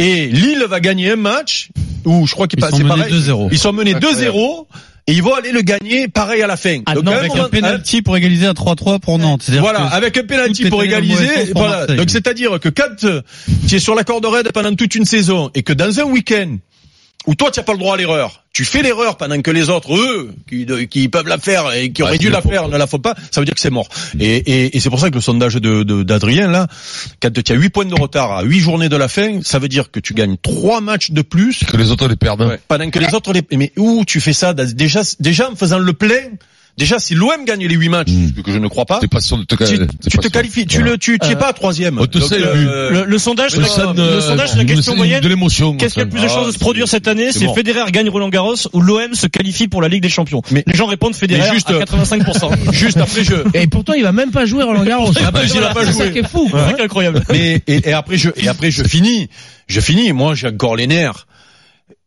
Et 0.00 0.26
Lille 0.26 0.64
va 0.68 0.80
gagner 0.80 1.10
un 1.12 1.16
match 1.16 1.70
où 2.04 2.26
je 2.26 2.32
crois 2.32 2.46
qu'il 2.48 2.58
Ils 2.58 2.62
passe 2.62 2.70
sont 2.70 2.78
menés 2.78 2.88
pareil. 2.88 3.12
2-0. 3.12 3.48
Ils 3.52 3.58
sont 3.58 3.72
menés 3.72 3.94
Incroyable. 3.94 4.36
2-0 4.36 4.66
et 5.08 5.12
ils 5.12 5.22
vont 5.22 5.34
aller 5.34 5.52
le 5.52 5.62
gagner 5.62 6.06
pareil 6.08 6.42
à 6.42 6.46
la 6.46 6.56
fin. 6.56 6.80
Ah, 6.86 6.94
Donc, 6.94 7.04
non, 7.04 7.12
un 7.12 7.16
Avec 7.16 7.30
moment- 7.30 7.44
un 7.44 7.48
penalty 7.48 8.02
pour 8.02 8.16
égaliser 8.16 8.46
à 8.46 8.52
3-3 8.52 8.98
pour 9.00 9.18
Nantes. 9.18 9.42
C'est-à-dire 9.42 9.62
voilà, 9.62 9.88
que 9.90 9.94
avec 9.94 10.16
un 10.18 10.24
penalty 10.24 10.68
pour 10.68 10.82
égaliser. 10.82 11.52
Voilà. 11.54 11.86
Donc 11.86 12.10
c'est-à-dire 12.10 12.60
que 12.60 12.68
quand 12.68 13.04
euh, 13.04 13.22
tu 13.68 13.76
es 13.76 13.78
sur 13.78 13.94
la 13.94 14.04
corde 14.04 14.26
raide 14.26 14.50
pendant 14.52 14.74
toute 14.74 14.94
une 14.94 15.04
saison 15.04 15.50
et 15.54 15.62
que 15.62 15.72
dans 15.72 15.98
un 16.00 16.04
week-end 16.04 16.58
où 17.28 17.34
toi 17.34 17.50
tu 17.50 17.60
n'as 17.60 17.64
pas 17.64 17.72
le 17.74 17.78
droit 17.78 17.94
à 17.94 17.96
l'erreur, 17.96 18.42
tu 18.52 18.64
fais 18.64 18.82
l'erreur 18.82 19.16
pendant 19.18 19.40
que 19.40 19.50
les 19.52 19.68
autres, 19.68 19.94
eux, 19.96 20.30
qui, 20.48 20.64
de- 20.66 20.80
qui 20.80 21.08
peuvent 21.08 21.28
la 21.28 21.38
faire 21.38 21.72
et 21.72 21.92
qui 21.92 22.02
Ouais, 22.02 22.08
auraient 22.08 22.18
dû 22.18 22.30
la 22.30 22.40
faire, 22.42 22.68
ne 22.68 22.76
la 22.76 22.86
font 22.86 22.98
pas, 22.98 23.14
ça 23.30 23.40
veut 23.40 23.44
dire 23.44 23.54
que 23.54 23.60
c'est 23.60 23.70
mort. 23.70 23.88
Et, 24.18 24.36
et, 24.36 24.76
et 24.76 24.80
c'est 24.80 24.90
pour 24.90 24.98
ça 24.98 25.10
que 25.10 25.14
le 25.14 25.20
sondage 25.20 25.54
de 25.56 25.82
de- 25.84 26.02
d'Adrien 26.02 26.48
là, 26.50 26.66
quand 27.22 27.30
tu 27.32 27.52
as 27.52 27.54
8 27.54 27.68
points 27.70 27.84
de 27.84 27.94
retard 27.94 28.32
à 28.32 28.42
8 28.42 28.58
journées 28.60 28.88
de 28.88 28.96
la 28.96 29.08
fin, 29.08 29.40
ça 29.42 29.58
veut 29.58 29.68
dire 29.68 29.90
que 29.90 30.00
tu 30.00 30.14
gagnes 30.14 30.36
3 30.42 30.80
matchs 30.80 31.10
de 31.12 31.22
plus 31.22 31.64
Que 31.64 31.76
les 31.76 31.90
autres 31.90 32.08
les 32.08 32.16
perdent. 32.16 32.42
hein. 32.42 32.56
pendant 32.66 32.90
que 32.90 32.98
les 32.98 33.14
autres 33.14 33.32
les 33.32 33.42
mais 33.56 33.72
où 33.76 34.04
tu 34.06 34.20
fais 34.20 34.32
ça? 34.32 34.54
Déjà 34.54 35.02
déjà 35.20 35.50
en 35.50 35.54
faisant 35.54 35.78
le 35.78 35.92
plein 35.92 36.30
déjà 36.78 36.98
si 36.98 37.14
l'OM 37.14 37.44
gagne 37.44 37.66
les 37.66 37.74
8 37.74 37.88
matchs 37.90 38.08
Mm. 38.10 38.28
ce 38.36 38.40
que 38.40 38.52
je 38.52 38.58
ne 38.58 38.68
crois 38.68 38.86
pas 38.86 39.00
T'es 39.00 39.08
pas 39.08 39.20
sûr 39.20 39.36
de 39.36 39.42
te 39.44 39.54
tu, 39.56 39.64
t'es 39.78 39.86
tu 40.08 40.16
pas 40.16 40.22
te 40.22 40.22
sûr. 40.22 40.30
qualifies 40.30 40.66
tu 40.66 40.76
Voilà. 40.78 40.92
le 40.92 40.98
tu 40.98 41.18
tu 41.18 41.28
es 41.28 41.32
Euh, 41.32 41.36
pas 41.36 41.52
troisième 41.52 41.96
te 42.06 42.18
Donc, 42.18 42.28
sait, 42.28 42.36
euh, 42.40 42.90
Le, 42.90 43.04
le 43.04 43.18
sondage, 43.18 43.54
ne- 43.56 43.60
le 43.60 43.66
sondage, 44.20 44.48
sur 44.50 44.58
la 44.58 44.64
question 44.64 44.96
moyenne. 44.96 45.20
De 45.20 45.28
l'émotion. 45.28 45.76
Qu'est-ce 45.76 45.94
qui 45.94 46.00
a 46.00 46.04
le 46.04 46.10
plus 46.10 46.22
de 46.22 46.28
chances 46.28 46.46
de 46.46 46.52
se 46.52 46.58
produire 46.58 46.88
cette 46.88 47.08
année 47.08 47.32
c'est. 47.32 47.46
Federer 47.54 47.90
gagne 47.90 48.08
Roland 48.08 48.28
Garros 48.30 48.54
ou 48.72 48.80
l'OM 48.80 49.14
se 49.14 49.26
qualifie 49.26 49.68
pour 49.68 49.82
la 49.82 49.88
Ligue 49.88 50.02
des 50.02 50.08
Champions. 50.08 50.40
Mais- 50.52 50.62
les 50.66 50.74
gens 50.74 50.86
répondent 50.86 51.14
Federer 51.14 51.40
Mais 51.48 51.54
juste- 51.54 51.70
à 51.70 51.78
85%. 51.80 52.50
juste 52.72 52.96
après 52.98 53.24
je 53.24 53.34
Et 53.54 53.66
pourtant, 53.66 53.92
il 53.94 54.02
va 54.04 54.12
même 54.12 54.30
pas 54.30 54.46
jouer 54.46 54.62
Roland 54.62 54.84
Garros. 54.84 55.12
Il 55.18 55.24
a 55.24 55.32
pas 55.32 55.40
C'est 55.84 55.92
ça 55.92 56.04
joué. 56.04 56.12
qui 56.12 56.18
est 56.20 56.28
fou. 56.28 56.48
C'est 56.76 56.82
incroyable. 56.82 57.22
mais 57.30 57.60
et, 57.66 57.88
et 57.88 57.92
après 57.92 58.16
je 58.16 58.30
et 58.36 58.48
après 58.48 58.70
je 58.70 58.84
finis 58.84 59.28
je 59.66 59.80
finis 59.80 60.12
moi 60.12 60.34
j'ai 60.34 60.46
encore 60.48 60.76
les 60.76 60.86
nerfs 60.86 61.26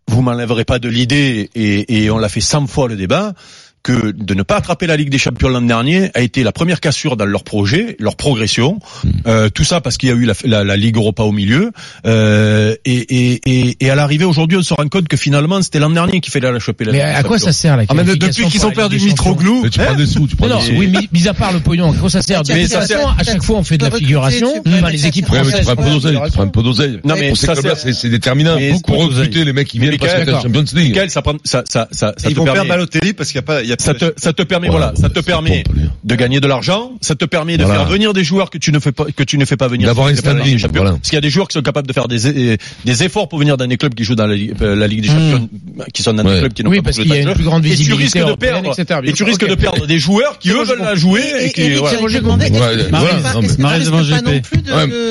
vous 0.07 0.21
m'enlèverez 0.21 0.65
pas 0.65 0.79
de 0.79 0.89
l'idée 0.89 1.49
et, 1.55 2.03
et 2.03 2.09
on 2.11 2.17
l'a 2.17 2.29
fait 2.29 2.41
100 2.41 2.67
fois 2.67 2.87
le 2.87 2.95
débat 2.95 3.33
que 3.83 4.11
de 4.11 4.33
ne 4.33 4.43
pas 4.43 4.57
attraper 4.57 4.85
la 4.87 4.95
Ligue 4.95 5.09
des 5.09 5.17
Champions 5.17 5.49
l'an 5.49 5.61
dernier 5.61 6.11
a 6.13 6.21
été 6.21 6.43
la 6.43 6.51
première 6.51 6.79
cassure 6.79 7.17
dans 7.17 7.25
leur 7.25 7.43
projet, 7.43 7.95
leur 7.99 8.15
progression. 8.15 8.79
Euh, 9.27 9.49
tout 9.49 9.63
ça 9.63 9.81
parce 9.81 9.97
qu'il 9.97 10.09
y 10.09 10.11
a 10.11 10.15
eu 10.15 10.25
la, 10.25 10.33
la, 10.45 10.63
la 10.63 10.77
Ligue 10.77 10.97
Europa 10.97 11.23
au 11.23 11.31
milieu. 11.31 11.71
Euh, 12.05 12.75
et, 12.85 12.97
et, 13.33 13.41
et, 13.45 13.77
et 13.79 13.89
à 13.89 13.95
l'arrivée 13.95 14.25
aujourd'hui, 14.25 14.57
on 14.57 14.63
se 14.63 14.73
rend 14.73 14.87
compte 14.87 15.07
que 15.07 15.17
finalement 15.17 15.61
c'était 15.61 15.79
l'an 15.79 15.89
dernier 15.89 16.21
qui 16.21 16.29
fallait 16.31 16.51
la 16.51 16.59
choper 16.59 16.85
la 16.85 16.91
Mais 16.91 16.97
Ligue 16.99 17.07
des 17.07 17.13
à 17.13 17.23
quoi 17.23 17.37
Champions. 17.37 17.45
ça 17.47 17.53
sert 17.53 17.77
la 17.77 17.83
Ah, 17.89 17.93
mais 17.93 18.03
depuis 18.03 18.45
qu'ils 18.47 18.65
ont 18.65 18.71
perdu 18.71 18.97
Champions 18.99 19.11
Mitroglou, 19.11 19.61
Mais 19.63 19.69
tu 19.69 19.79
prends 19.79 19.95
des 19.95 20.05
sous, 20.05 20.27
tu 20.27 20.35
prends 20.35 20.47
Non, 20.47 20.59
des 20.63 20.71
oui, 20.77 20.87
mis, 20.87 21.09
mis 21.11 21.27
à 21.27 21.33
part 21.33 21.51
le 21.53 21.59
pognon, 21.59 21.91
à 21.91 21.95
quoi 21.95 22.09
ça 22.09 22.21
sert 22.21 22.43
De 22.43 22.53
Mais 22.53 22.63
toute 22.63 22.71
ça 22.71 22.81
façon, 22.81 22.93
sert- 22.93 23.15
à 23.17 23.23
chaque 23.23 23.43
fois, 23.43 23.57
on 23.57 23.63
fait 23.63 23.77
de 23.77 23.83
la 23.85 23.91
figuration. 23.91 24.61
les 24.91 25.07
équipes 25.07 25.29
Ouais, 25.29 25.39
mais 25.39 25.43
tu 25.45 25.63
françaises. 25.63 25.65
prends 25.65 25.71
un 25.73 25.75
peu 25.85 25.89
d'oseille, 25.89 26.19
tu 26.25 26.31
prends 26.31 26.43
un 26.43 26.47
peu 26.47 26.63
d'oseille. 26.63 26.99
Non, 27.03 27.15
mais 27.17 27.35
ça, 27.35 27.53
clubs-là, 27.53 27.75
c'est- 27.75 28.09
déterminant. 28.09 28.57
Mais 28.57 28.71
Pour 28.71 28.81
beaucoup 28.81 29.07
recruter 29.07 29.45
les 29.45 29.53
mecs 29.53 29.67
qui 29.67 29.79
Mais 29.79 29.87
viennent 29.89 29.99
parce 29.99 30.13
que 30.13 30.31
Champions 30.31 30.65
League. 30.75 30.99
Ça, 31.09 31.21
prend, 31.21 31.33
ça, 31.43 31.63
ça, 31.67 31.87
ça, 31.91 32.13
ça 32.17 32.29
Ils 32.29 32.35
vont 32.35 32.43
perdre 32.45 32.67
Balotelli 32.67 33.13
parce 33.13 33.31
qu'il 33.31 33.39
n'y 33.39 33.43
a 33.43 33.47
pas, 33.47 33.63
y 33.71 33.73
a 33.73 33.77
ça 33.79 33.93
te, 33.93 34.13
ça 34.17 34.33
te 34.33 34.41
permet, 34.43 34.69
voilà, 34.69 34.93
ça 34.95 35.09
te 35.09 35.19
permet 35.19 35.63
de 36.03 36.15
gagner 36.15 36.39
de 36.39 36.47
l'argent, 36.47 36.93
ça 37.01 37.15
te 37.15 37.25
permet 37.25 37.57
de 37.57 37.63
Voilà. 37.63 37.81
faire 37.81 37.89
venir 37.89 38.13
des 38.13 38.23
joueurs 38.23 38.49
que 38.49 38.57
tu 38.57 38.71
ne 38.71 38.79
fais 38.79 38.91
pas, 38.91 39.05
que 39.05 39.23
tu 39.23 39.37
ne 39.37 39.45
fais 39.45 39.57
pas 39.57 39.67
venir. 39.67 39.87
D'avoir 39.87 40.07
un 40.07 40.11
tu 40.11 40.17
standing, 40.17 40.43
Ligue 40.43 40.53
des 40.55 40.59
Champions. 40.59 40.81
voilà. 40.81 40.97
Parce 40.97 41.09
qu'il 41.09 41.15
y 41.15 41.17
a 41.17 41.21
des 41.21 41.29
joueurs 41.29 41.47
qui 41.47 41.53
sont 41.53 41.61
capables 41.61 41.87
de 41.87 41.93
faire 41.93 42.07
des, 42.07 42.57
des 42.85 43.03
efforts 43.03 43.27
pour 43.29 43.39
venir 43.39 43.57
dans 43.57 43.67
des 43.67 43.77
clubs 43.77 43.93
qui 43.93 44.03
jouent 44.03 44.15
dans 44.15 44.27
la, 44.27 44.35
Ligue- 44.35 44.53
euh, 44.61 44.75
la 44.75 44.87
Ligue 44.87 45.01
des 45.01 45.07
Champions, 45.07 45.49
qui 45.93 46.03
sont 46.03 46.13
dans 46.13 46.23
Ouais. 46.25 46.33
des 46.35 46.39
clubs 46.41 46.53
qui 46.53 46.63
n'ont 46.63 46.69
Oui, 46.69 46.77
pas 46.77 46.83
parce 46.83 46.97
qu'il 46.97 47.07
y 47.07 47.11
a 47.13 47.23
de 47.23 47.29
une 47.29 47.33
plus 47.35 47.43
grande 47.43 47.65
Et 47.65 47.69
tu 47.69 47.75
visibilité 47.75 48.03
risques 48.21 48.29
de 48.29 48.35
perdre, 48.35 48.73
et 49.03 49.13
tu 49.13 49.23
risques 49.23 49.47
de 49.47 49.55
perdre 49.55 49.87
des 49.87 49.99
joueurs 49.99 50.37
qui 50.39 50.49
eux 50.51 50.63
veulent 50.63 50.79
la 50.79 50.95
jouer 50.95 51.23
et 51.41 51.51
qui, 51.51 51.61
Eric, 51.61 51.77
voilà. 51.79 51.97
demander, 52.19 52.45
est-ce 52.45 52.53
que- 52.53 53.85
devant 53.85 54.03
pas 54.03 54.21
non 54.21 54.39
plus 54.41 54.61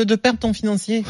de 0.05 0.15
perdre 0.17 0.39
ton 0.39 0.53
financier? 0.53 1.05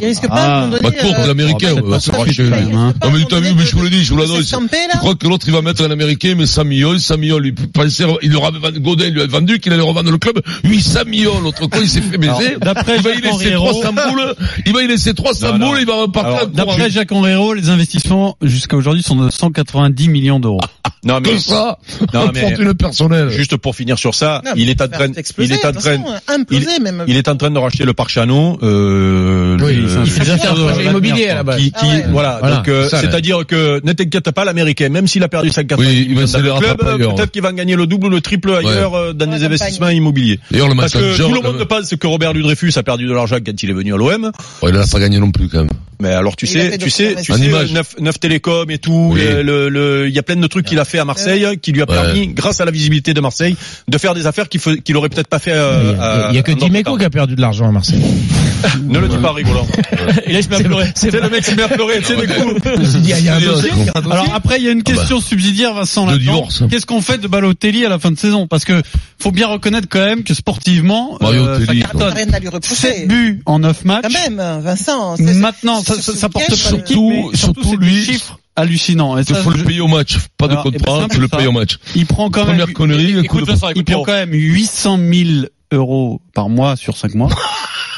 Il 0.00 0.06
risque 0.06 0.28
pas 0.28 0.34
Ah, 0.36 0.66
donné, 0.66 0.80
Pas 0.80 0.90
de 0.90 0.96
contre 0.96 1.20
euh, 1.20 1.26
l'américain, 1.26 1.74
bah, 1.74 1.98
de 1.98 2.74
hein. 2.74 2.94
Non, 3.04 3.10
mais 3.10 3.24
t'as 3.28 3.40
vu, 3.40 3.52
mais 3.56 3.64
je 3.66 3.74
vous 3.74 3.82
le 3.82 3.90
dis, 3.90 4.04
je 4.04 4.12
vous 4.12 4.18
l'annonce. 4.20 4.48
Je 4.48 4.98
crois 4.98 5.14
que 5.16 5.26
l'autre, 5.26 5.46
il 5.48 5.52
va 5.52 5.60
mettre 5.62 5.82
un 5.84 5.90
américain, 5.90 6.34
mais 6.36 6.46
100 6.46 6.64
millions, 6.64 6.96
100 6.98 7.18
millions, 7.18 7.38
lui, 7.38 7.52
pensait, 7.52 8.04
il 8.22 8.34
aura 8.36 8.50
vendu, 8.52 8.78
Godin 8.80 9.10
lui 9.10 9.22
a 9.22 9.26
vendu 9.26 9.58
qu'il 9.58 9.72
allait 9.72 9.82
revendre 9.82 10.10
le 10.10 10.18
club, 10.18 10.40
800 10.64 11.00
millions, 11.06 11.40
l'autre 11.40 11.66
quoi, 11.66 11.80
il 11.80 11.88
s'est 11.88 12.00
fait 12.00 12.18
baiser. 12.18 12.56
D'après 12.60 12.96
il 12.96 13.02
va 13.02 13.10
y 13.10 13.14
Jacques 13.14 13.24
laisser 13.24 13.56
Henriero- 13.56 13.80
300 13.80 13.92
boules, 13.92 14.34
il 14.66 14.72
va 14.72 14.82
y 14.82 14.86
laisser 14.86 15.14
300 15.14 15.52
Non, 15.52 15.58
non. 15.58 15.66
boules, 15.70 15.78
il 15.80 15.86
va 15.86 15.94
repartir. 16.02 16.46
D'après 16.48 16.90
Jacques 16.90 17.12
Henriero, 17.12 17.54
les 17.54 17.68
investissements 17.68 18.36
jusqu'à 18.42 18.76
aujourd'hui 18.76 19.02
sont 19.02 19.16
de 19.16 19.30
190 19.30 20.08
millions 20.08 20.38
d'euros. 20.40 20.60
Non, 21.04 21.20
mais 21.20 21.30
Que 21.30 21.38
ça. 21.38 21.78
Non, 22.14 22.30
mais- 22.34 22.40
Fortune 22.40 22.74
personnelle. 22.74 23.28
Juste 23.30 23.56
pour 23.56 23.74
finir 23.76 23.98
sur 23.98 24.14
ça, 24.14 24.42
Non, 24.44 24.52
il 24.56 24.68
est 24.70 24.80
en 24.82 24.88
train, 24.88 25.12
exploser, 25.16 25.54
il 25.54 25.56
est 25.58 25.64
en 25.66 25.72
train, 25.72 25.96
il, 26.50 26.82
même. 26.82 27.04
il 27.06 27.16
est 27.16 27.28
en 27.28 27.36
train 27.36 27.50
de 27.50 27.58
racheter 27.58 27.84
le 27.84 27.92
parc 27.92 28.10
Chano, 28.10 28.58
euh, 28.62 29.56
Oui, 29.60 29.76
le- 29.76 29.88
c'est 29.88 29.98
un 29.98 30.38
C'est 30.38 30.46
un 30.46 30.54
projet 30.54 30.84
immobilier 30.84 31.28
à 31.28 31.34
la 31.36 31.42
base. 31.42 31.58
qui, 31.58 31.70
qui- 31.70 31.76
Ah 31.80 31.86
ouais. 31.86 32.04
voilà, 32.10 32.38
Voilà, 32.40 32.56
donc 32.56 32.68
euh, 32.68 32.88
c'est-à-dire 32.88 33.46
que 33.46 33.80
ne 33.84 33.92
t'inquiète 33.92 34.30
pas 34.30 34.44
l'américain 34.44 34.88
même 34.88 35.06
s'il 35.06 35.22
a 35.22 35.28
perdu 35.28 35.50
180 35.50 35.84
Oui, 35.88 36.06
il 36.08 36.16
va 36.18 36.26
se 36.26 36.36
le 36.38 36.48
peut-être 37.14 37.30
qu'il 37.30 37.42
va 37.42 37.50
en 37.50 37.52
gagner 37.52 37.76
le 37.76 37.86
double 37.86 38.06
ou 38.06 38.10
le 38.10 38.20
triple 38.20 38.54
ailleurs 38.54 38.94
euh, 38.94 39.12
dans 39.12 39.26
des 39.30 39.44
investissements 39.44 39.88
immobiliers 39.88 40.40
D'ailleurs, 40.50 40.68
le 40.68 40.76
parce 40.76 40.92
que 40.92 41.16
tout 41.16 41.34
le 41.34 41.40
monde 41.40 41.58
même- 41.58 41.66
pense 41.66 41.90
que 41.94 42.06
Robert 42.06 42.32
Ludreyfus 42.32 42.72
a 42.76 42.82
perdu 42.82 43.06
de 43.06 43.12
l'argent 43.12 43.36
quand 43.44 43.62
il 43.62 43.70
est 43.70 43.74
venu 43.74 43.94
à 43.94 43.96
l'OM 43.96 44.30
il 44.62 44.68
n'a 44.70 44.86
pas 44.86 45.00
gagné 45.00 45.18
non 45.18 45.30
plus, 45.30 45.48
quand 45.48 45.58
même. 45.58 45.68
Mais 46.00 46.10
alors 46.10 46.36
tu 46.36 46.46
Il 46.46 46.58
a 46.58 46.70
sais 46.70 46.78
tu 46.78 46.90
sais 46.90 47.16
tu 47.22 47.32
sais 47.32 47.38
neuf, 47.72 47.96
neuf 48.00 48.20
télécom 48.20 48.70
et 48.70 48.78
tout 48.78 49.10
Oui. 49.14 49.20
le- 49.42 49.68
le- 49.68 50.08
il 50.08 50.14
y 50.14 50.18
a 50.18 50.22
plein 50.22 50.36
de 50.36 50.46
trucs 50.46 50.66
qu'il 50.66 50.78
a 50.78 50.84
fait 50.84 50.98
à 50.98 51.04
Marseille 51.04 51.46
qui 51.60 51.72
lui 51.72 51.82
a 51.82 51.88
Ouais. 51.88 51.94
permis 51.94 52.28
grâce 52.28 52.60
à 52.60 52.64
la 52.64 52.70
visibilité 52.70 53.14
de 53.14 53.20
Marseille 53.20 53.56
de 53.88 53.98
faire 53.98 54.14
des 54.14 54.26
affaires 54.26 54.48
qu'il 54.48 54.60
faut- 54.60 54.76
qu'il 54.76 54.96
aurait 54.96 55.08
peut-être 55.08 55.28
pas 55.28 55.38
fait 55.38 55.52
euh, 55.54 55.94
Il 56.30 56.36
y 56.36 56.38
a 56.38 56.42
que 56.42 56.50
à- 56.52 56.54
en 56.54 56.58
Dimeco 56.58 56.90
d'autres 56.90 56.98
qui 57.00 57.04
a 57.04 57.10
perdu 57.10 57.34
de 57.36 57.40
l'argent 57.40 57.68
à 57.68 57.72
Marseille. 57.72 58.02
ne 58.88 58.98
le 58.98 59.08
dis 59.08 59.16
pas 59.18 59.32
rigolant 59.32 59.66
Et 60.26 60.32
là, 60.32 60.38
il 60.40 60.42
se 60.44 60.48
met 60.48 60.56
à 60.56 60.60
pleurer. 60.60 60.86
c'est 60.94 61.12
le 61.12 61.28
mec 61.30 61.44
qui 61.44 61.50
se 61.50 61.54
met 61.56 61.62
à 61.62 61.68
pleurer 61.68 61.98
tu 61.98 62.04
sais 62.06 62.14
il 62.94 63.08
y 63.08 63.28
a. 63.28 63.36
Alors 64.10 64.34
après, 64.34 64.58
il 64.58 64.64
y 64.64 64.68
a 64.68 64.72
une 64.72 64.80
Ah 64.84 64.90
bah. 64.90 64.92
question 64.96 65.20
subsidiaire, 65.20 65.74
Vincent. 65.74 66.06
Le 66.06 66.12
là-dedans. 66.12 66.32
divorce. 66.32 66.62
Qu'est-ce 66.70 66.86
qu'on 66.86 67.00
fait 67.02 67.18
de 67.18 67.28
Balotelli 67.28 67.84
à 67.84 67.88
la 67.88 67.98
fin 67.98 68.10
de 68.10 68.18
saison? 68.18 68.46
Parce 68.46 68.64
que 68.64 68.82
faut 69.18 69.30
bien 69.32 69.46
reconnaître 69.46 69.86
quand 69.88 70.00
même 70.04 70.22
que 70.24 70.34
sportivement, 70.34 71.18
euh, 71.22 71.26
Balotelli, 71.26 71.80
ça 71.82 71.86
cartonne. 71.88 72.12
Rien 72.14 72.26
à 72.32 72.38
lui 72.40 72.48
reprocher. 72.48 72.74
7 72.74 73.08
buts 73.08 73.42
en 73.46 73.58
9 73.60 73.84
matchs. 73.84 74.02
Quand 74.02 74.30
même, 74.30 74.60
Vincent. 74.62 75.16
Maintenant, 75.18 75.82
ça, 75.94 76.02
ça, 76.02 76.14
ça 76.16 76.28
porte 76.28 76.54
surtout- 76.54 77.30
surtout, 77.34 77.76
lui, 77.76 78.04
chiffres 78.04 78.38
hallucinants. 78.56 79.16
Et 79.18 79.22
Il 79.28 79.34
faut 79.36 79.50
le 79.50 79.64
payer 79.64 79.80
au 79.80 79.88
match. 79.88 80.18
Pas 80.36 80.46
de 80.48 80.52
Alors, 80.52 80.64
eh 80.66 80.70
ben, 80.70 80.78
contrat, 80.84 81.06
tu 81.10 81.20
le 81.20 81.28
payes 81.28 81.46
au 81.46 81.52
match. 81.52 81.78
il 81.94 82.06
prend 82.06 82.30
quand 82.30 82.44
Première 82.44 82.66
même, 82.66 82.74
connerie, 82.74 83.14
il 83.74 83.84
prend 83.84 84.02
quand 84.04 84.12
même 84.12 84.32
800 84.32 84.98
000 85.12 85.30
euros 85.72 86.20
par 86.34 86.48
mois 86.48 86.76
sur 86.76 86.96
5 86.96 87.14
mois, 87.14 87.28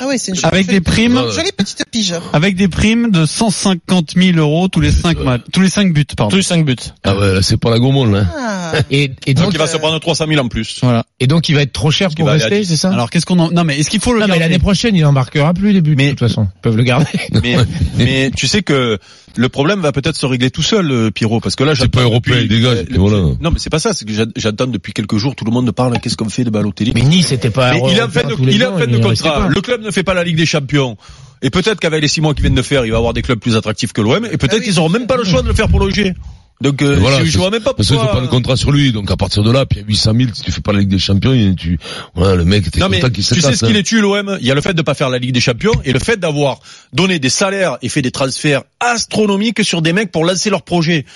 Ah 0.01 0.07
ouais, 0.07 0.19
c'est 0.19 0.33
une 0.33 0.39
avec 0.45 0.67
des 0.67 0.81
primes, 0.81 1.17
Ouais. 1.17 1.33
jolie 1.33 1.51
petite 1.57 1.85
pige. 1.91 2.15
avec 2.33 2.57
des 2.57 2.69
primes 2.69 3.11
de 3.11 3.27
150 3.27 4.13
000 4.17 4.39
euros 4.39 4.69
tous 4.69 4.81
les 4.81 4.91
5 4.91 5.19
matchs, 5.21 5.43
tous 5.53 5.61
les 5.61 5.69
5 5.69 5.93
buts, 5.93 6.05
pardon. 6.17 6.31
Tous 6.31 6.37
les 6.37 6.43
5 6.43 6.65
buts. 6.65 6.77
Ah 7.05 7.17
ouais, 7.17 7.35
là, 7.35 7.43
c'est 7.43 7.57
pas 7.59 7.71
la 7.71 7.79
gomole, 7.79 8.15
hein. 8.17 8.27
Ah. 8.37 8.73
Et, 8.91 9.11
et 9.27 9.35
donc 9.35 9.47
donc, 9.47 9.55
il 9.55 9.59
va 9.59 9.67
se 9.67 9.77
prendre 9.79 9.99
300 9.99 10.27
000 10.29 10.41
en 10.45 10.47
plus 10.49 10.79
Voilà. 10.83 11.05
et 11.19 11.27
donc 11.27 11.49
il 11.49 11.57
va 11.57 11.63
être 11.63 11.73
trop 11.73 11.91
cher 11.91 12.11
pour 12.17 12.29
rester, 12.29 12.61
10. 12.61 12.67
c'est 12.69 12.77
ça? 12.77 12.93
Alors 12.93 13.11
qu'est-ce 13.11 13.27
qu'on 13.27 13.39
en... 13.41 13.51
Non 13.51 13.65
mais 13.65 13.79
est-ce 13.81 13.91
qu'il 13.91 14.01
faut 14.01 14.13
le 14.13 14.21
non, 14.21 14.27
mais 14.27 14.35
garder 14.35 14.45
l'année 14.45 14.59
prochaine, 14.61 14.95
il 14.95 15.05
embarquera 15.05 15.53
plus 15.55 15.73
les 15.73 15.81
buts, 15.81 15.95
Mais- 15.97 16.05
de 16.05 16.11
toute 16.11 16.21
façon. 16.21 16.47
Ils 16.57 16.61
peuvent 16.63 16.77
le 16.77 16.85
garder. 16.85 17.07
mais, 17.43 17.57
mais 17.99 18.31
tu 18.31 18.47
sais 18.47 18.63
que 18.63 18.99
le 19.37 19.49
problème 19.49 19.81
va 19.81 19.91
peut-être 19.91 20.17
se 20.17 20.27
régler 20.27 20.51
tout 20.51 20.63
seul, 20.63 20.91
euh, 20.91 21.11
Pierrot, 21.11 21.41
parce 21.41 21.57
que 21.57 21.65
là, 21.65 21.75
C'est 21.75 21.81
j'attends 21.83 21.99
pas 21.99 22.03
européen, 22.05 22.35
depuis- 22.37 22.47
il 22.47 22.49
dégage, 22.63 22.79
euh, 22.91 22.95
et 22.95 22.99
voilà. 22.99 23.17
Non, 23.41 23.51
mais 23.51 23.59
c'est 23.59 23.71
pas 23.71 23.79
ça. 23.79 23.93
C'est 23.93 24.05
que 24.05 24.13
j'a- 24.13 24.25
j'attends 24.37 24.67
depuis 24.67 24.93
quelques 24.93 25.17
jours. 25.19 25.35
Tout 25.37 25.45
le 25.45 25.53
monde 25.53 25.71
parle. 25.73 25.99
Qu'est-ce 26.01 26.17
qu'on 26.17 26.29
fait 26.29 26.43
de 26.45 26.51
Balotelli? 26.51 26.93
Mais 26.95 27.03
Nice, 27.03 27.29
c'était 27.29 27.51
pas. 27.51 27.73
Mais 27.73 27.81
il 27.93 28.03
en 28.03 28.09
fin 28.09 28.23
de, 28.23 28.35
il 28.51 28.65
en 28.65 28.75
restait 28.77 29.01
contrat. 29.01 29.49
Le 29.49 29.61
club 29.71 29.83
ne 29.83 29.91
fait 29.91 30.03
pas 30.03 30.15
la 30.15 30.25
Ligue 30.25 30.37
des 30.37 30.47
Champions. 30.47 30.97
Et 31.43 31.51
peut-être 31.51 31.81
qu'avec 31.81 32.03
les 32.03 32.09
six 32.09 32.21
mois 32.21 32.35
qu'ils 32.35 32.43
viennent 32.43 32.55
de 32.55 32.63
faire, 32.63 32.85
il 32.85 32.91
va 32.93 32.99
avoir 32.99 33.15
des 33.15 33.23
clubs 33.23 33.39
plus 33.39 33.57
attractifs 33.57 33.93
que 33.93 34.01
l'OM. 34.03 34.25
Et 34.27 34.37
peut-être 34.37 34.53
Ah 34.53 34.57
oui, 34.59 34.65
qu'ils 34.65 34.79
auront 34.79 34.89
même 34.91 35.07
pas 35.07 35.17
le 35.17 35.25
choix 35.25 35.41
de 35.43 35.49
le 35.49 35.55
faire 35.55 35.69
pour 35.69 35.81
l'OG. 35.81 36.13
Donc, 36.61 36.83
euh, 36.83 36.97
Voilà, 37.01 37.21
je, 37.21 37.25
je 37.25 37.31
c'est- 37.31 37.39
vois 37.39 37.49
même 37.51 37.63
pas 37.63 37.73
Parce 37.73 37.89
que 37.89 37.95
tu 37.95 37.99
pourquoi. 37.99 38.17
pas 38.17 38.21
le 38.21 38.29
contrat 38.29 38.55
sur 38.55 38.71
lui, 38.71 38.93
donc 38.93 39.11
à 39.11 39.17
partir 39.17 39.43
de 39.43 39.51
là, 39.51 39.65
puis 39.65 39.81
à 39.81 39.83
800 39.83 40.13
000, 40.15 40.31
si 40.35 40.43
tu 40.43 40.53
fais 40.53 40.61
pas 40.61 40.75
la 40.75 40.81
Ligue 40.81 40.91
des 40.91 40.99
Champions, 40.99 41.33
il- 41.33 41.57
tu, 41.57 41.79
voilà, 42.15 42.35
le 42.37 42.45
mec, 42.45 42.65
mais 42.77 42.83
content 43.01 43.09
qu'il 43.09 43.25
tu 43.25 43.41
sais 43.41 43.41
ce 43.55 43.65
qui 43.65 43.71
hein. 43.71 43.75
les 43.75 43.83
tue 43.83 44.03
l'OM 44.03 44.37
Il 44.43 44.47
y 44.47 44.51
a 44.51 44.55
le 44.55 44.61
fait 44.61 44.75
de 44.75 44.83
pas 44.83 44.93
faire 44.93 45.09
la 45.09 45.17
Ligue 45.17 45.33
des 45.33 45.41
Champions 45.41 45.73
et 45.87 45.95
le 45.95 45.99
fait 45.99 46.19
d'avoir 46.21 46.61
donné 46.93 47.19
des 47.19 47.31
salaires 47.31 47.79
et 47.81 47.89
fait 47.89 48.03
des 48.03 48.11
transferts 48.11 48.65
astronomiques 48.81 49.65
sur 49.65 49.81
des 49.81 49.95
mecs 49.95 50.13
pour 50.13 50.27
lancer 50.27 50.51
leur 50.51 50.61
projet. 50.63 51.07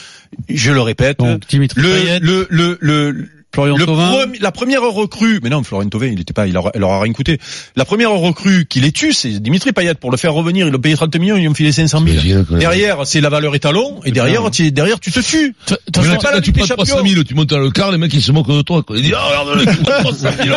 Je 0.48 0.72
le 0.72 0.80
répète, 0.80 1.18
Donc 1.18 1.42
le, 1.76 2.18
le 2.22 2.46
le 2.48 2.78
le 2.80 3.28
Florian 3.54 3.76
le 3.76 3.86
Thauvin. 3.86 4.10
premi- 4.10 4.38
la 4.40 4.52
première 4.52 4.82
recrue, 4.82 5.40
mais 5.42 5.48
non, 5.50 5.62
Florian 5.62 5.88
Thauvin, 5.88 6.06
il 6.08 6.20
était 6.20 6.32
pas, 6.34 6.46
il 6.46 6.56
aura, 6.56 6.70
elle 6.74 6.82
aura 6.84 7.00
rien 7.00 7.12
coûté. 7.12 7.38
La 7.76 7.84
première 7.84 8.10
recrue 8.10 8.66
qui 8.68 8.80
les 8.80 8.92
tue, 8.92 9.12
c'est 9.12 9.30
Dimitri 9.40 9.72
Payet. 9.72 9.94
Pour 9.94 10.10
le 10.10 10.16
faire 10.16 10.34
revenir, 10.34 10.66
il 10.68 10.74
a 10.74 10.78
payé 10.78 10.94
30 10.96 11.14
millions, 11.16 11.36
ils 11.36 11.48
ont 11.48 11.54
filé 11.54 11.72
500 11.72 11.98
000. 12.00 12.10
T'imagines, 12.10 12.44
quoi. 12.44 12.58
Derrière, 12.58 13.06
c'est 13.06 13.20
la 13.20 13.28
valeur 13.30 13.54
étalon, 13.54 14.00
et 14.04 14.10
derrière, 14.12 14.50
tu, 14.50 14.70
derrière, 14.72 15.00
tu 15.00 15.10
te 15.12 15.20
tues. 15.20 15.54
Mais 15.70 15.74
là, 15.74 15.78
façon, 16.02 16.16
tu- 16.18 16.22
pas 16.24 16.30
la 16.30 16.36
là, 16.36 16.40
tu 16.42 16.52
prends 16.52 16.66
300 16.66 16.96
Champions. 16.98 17.08
000, 17.12 17.22
tu 17.24 17.34
montes 17.34 17.48
dans 17.48 17.58
le 17.58 17.70
car, 17.70 17.90
les 17.92 17.98
mecs, 17.98 18.12
ils 18.12 18.22
se 18.22 18.32
moquent 18.32 18.48
de 18.50 18.62
toi, 18.62 18.82
quoi. 18.82 18.96
Ils 18.96 19.02
disent, 19.04 19.14
ah, 19.16 19.26
regarde, 19.42 19.58
le 19.58 19.64
mec, 19.64 19.74
il 19.78 19.84
prend 19.84 20.00
300 20.00 20.28
000, 20.42 20.56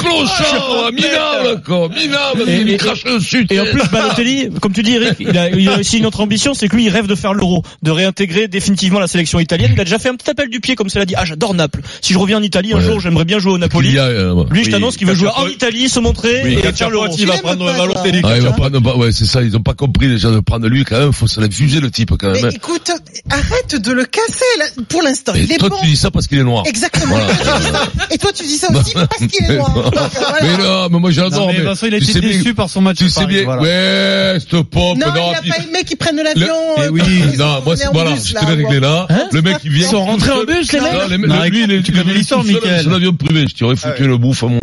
clochard, 0.00 0.90
minable, 0.92 1.62
quoi, 1.64 1.88
minable, 1.88 2.44
Et- 2.48 2.60
il 2.72 2.76
crache 2.76 3.04
dessus. 3.04 3.46
Et 3.50 3.60
en 3.60 3.64
plus, 3.64 3.82
Balotelli, 3.90 4.50
comme 4.60 4.72
tu 4.72 4.82
dis, 4.82 4.92
Eric, 4.94 5.16
il 5.20 5.36
a, 5.36 5.50
il 5.50 5.68
a 5.68 5.78
aussi 5.78 5.98
une 5.98 6.06
autre 6.06 6.20
ambition, 6.20 6.54
c'est 6.54 6.68
que 6.68 6.76
lui, 6.76 6.84
il 6.84 6.90
rêve 6.90 7.06
de 7.06 7.14
faire 7.14 7.34
l'euro, 7.34 7.62
de 7.82 7.90
réintégrer 7.90 8.48
définitivement 8.48 8.98
la 9.00 9.06
sélection 9.06 9.38
italienne. 9.40 9.70
Il 9.74 9.80
a 9.80 9.84
déjà 9.84 9.98
fait 9.98 10.08
un 10.08 10.14
petit 10.14 10.30
appel 10.30 10.48
du 10.48 10.60
pied, 10.60 10.74
comme 10.76 10.88
cela 10.88 11.04
dit. 11.04 11.14
Ah, 11.16 11.24
j'adore 11.24 11.54
Naples. 11.54 11.80
Si 12.00 12.12
je 12.12 12.18
reviens 12.18 12.38
en 12.38 12.42
Italie, 12.42 12.72
un 12.72 12.76
Ouais. 12.76 12.82
jour, 12.84 13.00
j'aimerais 13.00 13.24
bien 13.24 13.38
jouer 13.38 13.52
au 13.52 13.58
Napoli. 13.58 13.98
a, 13.98 14.04
euh. 14.04 14.44
Lui, 14.50 14.60
je 14.62 14.66
Oui, 14.66 14.72
t'annonce 14.72 14.96
qu'il 14.96 15.06
veut 15.06 15.14
jouer 15.14 15.28
en 15.36 15.46
Italie, 15.48 15.88
se 15.88 15.98
montrer 16.00 16.42
Oui, 16.44 16.54
et 16.62 16.72
faire 16.72 16.90
l'euro. 16.90 17.06
pointe, 17.06 17.18
il 17.18 17.26
va 17.26 17.38
prendre 17.38 17.66
pas, 17.66 17.78
Balotelli. 17.78 18.20
Ah, 18.24 18.36
il 18.36 18.42
va 18.42 18.50
bah, 18.80 18.96
ouais, 18.96 19.12
c'est 19.12 19.24
ça, 19.24 19.42
ils 19.42 19.56
ont 19.56 19.60
pas 19.62 19.74
compris 19.74 20.08
déjà 20.08 20.30
de 20.30 20.40
prendre 20.40 20.68
lui, 20.68 20.84
quand 20.84 20.98
même, 20.98 21.12
faut 21.12 21.26
se 21.26 21.40
l'infuser, 21.40 21.80
le 21.80 21.90
type, 21.90 22.10
quand 22.18 22.28
Mais 22.28 22.34
même. 22.42 22.44
hein. 22.46 22.50
écoute, 22.54 22.90
arrête 23.30 23.80
de 23.80 23.92
le 23.92 24.04
casser, 24.04 24.44
là. 24.58 24.64
Pour 24.88 25.02
l'instant, 25.02 25.32
il 25.34 25.50
Et 25.50 25.54
est 25.54 25.58
toi, 25.58 25.68
bon. 25.68 25.76
tu 25.80 25.86
dis 25.86 25.96
ça 25.96 26.10
parce 26.10 26.26
qu'il 26.26 26.38
est 26.38 26.44
noir. 26.44 26.64
Exactement. 26.66 27.16
Voilà. 27.16 27.26
Et 28.10 28.18
toi, 28.18 28.30
tu 28.32 28.44
dis 28.44 28.56
ça 28.56 28.68
aussi 28.72 28.94
parce 28.94 29.26
qu'il 29.30 29.44
est 29.50 29.56
noir. 29.56 29.72
Euh, 29.76 29.90
voilà. 29.92 30.38
Mais 30.42 30.62
non, 30.64 30.88
mais 30.90 30.98
moi 30.98 31.10
j'adore. 31.10 31.46
Mais 31.48 31.58
mais 31.58 31.64
Vincent, 31.64 31.86
il 31.86 31.94
a 31.94 31.96
été 31.98 32.20
déçu 32.20 32.54
par 32.54 32.68
son 32.68 32.80
match 32.80 32.96
Tu 32.98 33.08
sais 33.08 33.26
bien, 33.26 33.44
ouais, 33.58 34.36
cette 34.40 34.62
pompe, 34.62 34.98
Non, 34.98 35.06
il 35.14 35.50
a 35.50 35.54
pas 35.54 35.62
aimé 35.62 35.84
qu'ils 35.86 35.96
prennent 35.96 36.16
l'avion. 36.22 36.46
Le- 36.76 36.82
euh, 36.82 36.86
Eh 36.86 36.88
oui, 36.90 37.02
non, 37.38 37.62
moi, 37.64 37.74
voilà, 37.92 38.12
je 38.16 38.32
te 38.34 38.40
l'ai 38.46 38.54
réglé 38.62 38.80
là. 38.80 39.06
Hein 39.08 39.24
le 39.32 39.42
mec, 39.42 39.56
il 39.64 39.70
vient. 39.70 39.86
Ils 39.86 39.90
sont 39.90 40.04
rentrés 40.04 40.30
en 40.32 40.44
bus, 40.44 40.72
les 40.72 40.80
mecs 40.80 40.92
le- 41.10 41.48
lui, 41.48 41.66
tu 41.86 41.92
connais 41.92 42.14
l'histoire, 42.14 42.44
Mickaël. 42.44 42.82
C'est 42.84 42.90
l'avion 42.90 43.12
privé, 43.12 43.46
je 43.48 43.54
t'aurais 43.54 43.76
foutu 43.76 44.04
une 44.04 44.16
bouffe 44.16 44.42
à 44.42 44.48
mon. 44.48 44.60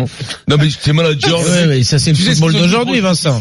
Non, 0.48 0.58
mais 0.60 0.68
c'est 0.70 0.94
manager. 0.94 1.39
Ouais, 1.39 1.68
mais 1.68 1.84
ça, 1.84 2.00
c'est 2.00 2.12
le 2.12 2.18
football 2.18 2.53
d'aujourd'hui, 2.53 3.00
Vincent. 3.00 3.39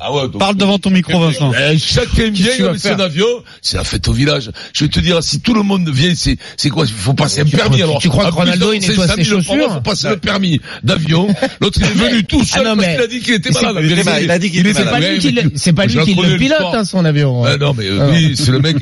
Ah 0.00 0.12
ouais, 0.12 0.22
donc- 0.28 0.38
Parle 0.38 0.56
devant 0.56 0.78
ton 0.78 0.90
micro, 0.90 1.18
Vincent. 1.20 1.52
Eh, 1.72 1.78
chacun 1.78 2.06
que 2.30 2.30
vient 2.30 2.66
avec 2.68 2.80
son 2.80 2.98
avion, 3.00 3.26
c'est 3.62 3.76
la 3.76 3.84
fête 3.84 4.06
au 4.08 4.12
village. 4.12 4.50
Je 4.72 4.84
vais 4.84 4.90
te 4.90 5.00
dire, 5.00 5.22
si 5.22 5.40
tout 5.40 5.54
le 5.54 5.62
monde 5.62 5.88
vient, 5.88 6.12
c'est, 6.14 6.36
c'est 6.56 6.68
quoi, 6.68 6.84
il 6.86 6.92
faut 6.92 7.14
passer 7.14 7.40
un 7.40 7.44
Tu 7.44 7.56
permis, 7.56 7.82
alors. 7.82 7.98
tu 8.00 8.08
crois 8.08 8.24
que 8.24 8.28
En 8.28 8.32
plus, 8.32 8.40
Ronaldo, 8.40 8.72
il 8.72 8.80
nettoie 8.80 9.06
5 9.06 9.16
ses 9.16 9.24
000 9.24 9.40
par 9.42 9.46
mois, 9.56 9.56
chaussures 9.64 9.74
faut 9.74 9.80
passer 9.80 10.08
le 10.08 10.16
permis 10.16 10.60
d'avion. 10.82 11.28
L'autre, 11.60 11.78
il 11.80 11.86
est 11.86 12.08
venu 12.10 12.24
tout 12.24 12.44
seul 12.44 12.62
Ah 12.64 12.70
non, 12.70 12.76
parce 12.76 12.88
qu'il 12.92 13.00
a 13.02 13.06
dit 13.06 13.20
qu'il 13.20 13.34
était 13.34 13.50
malade. 13.50 13.76
il 13.84 14.22
il 14.24 14.30
a 14.30 14.38
dit 14.38 14.50
qu'il 14.50 14.66
était 14.66 14.84
malade. 14.84 15.02
lui 15.22 15.50
c'est 15.56 15.72
pas 15.72 15.86
lui 15.86 15.98
qui 16.04 16.14
le 16.14 16.36
pilote, 16.36 16.58
hein, 16.72 16.84
son 16.84 17.04
avion. 17.04 17.44
Ah 17.44 17.56
non, 17.56 17.74
mais 17.76 17.86
euh, 17.86 17.98
Ah. 18.02 18.08
oui, 18.12 18.34
c'est 18.36 18.50
le 18.50 18.58
mec, 18.60 18.76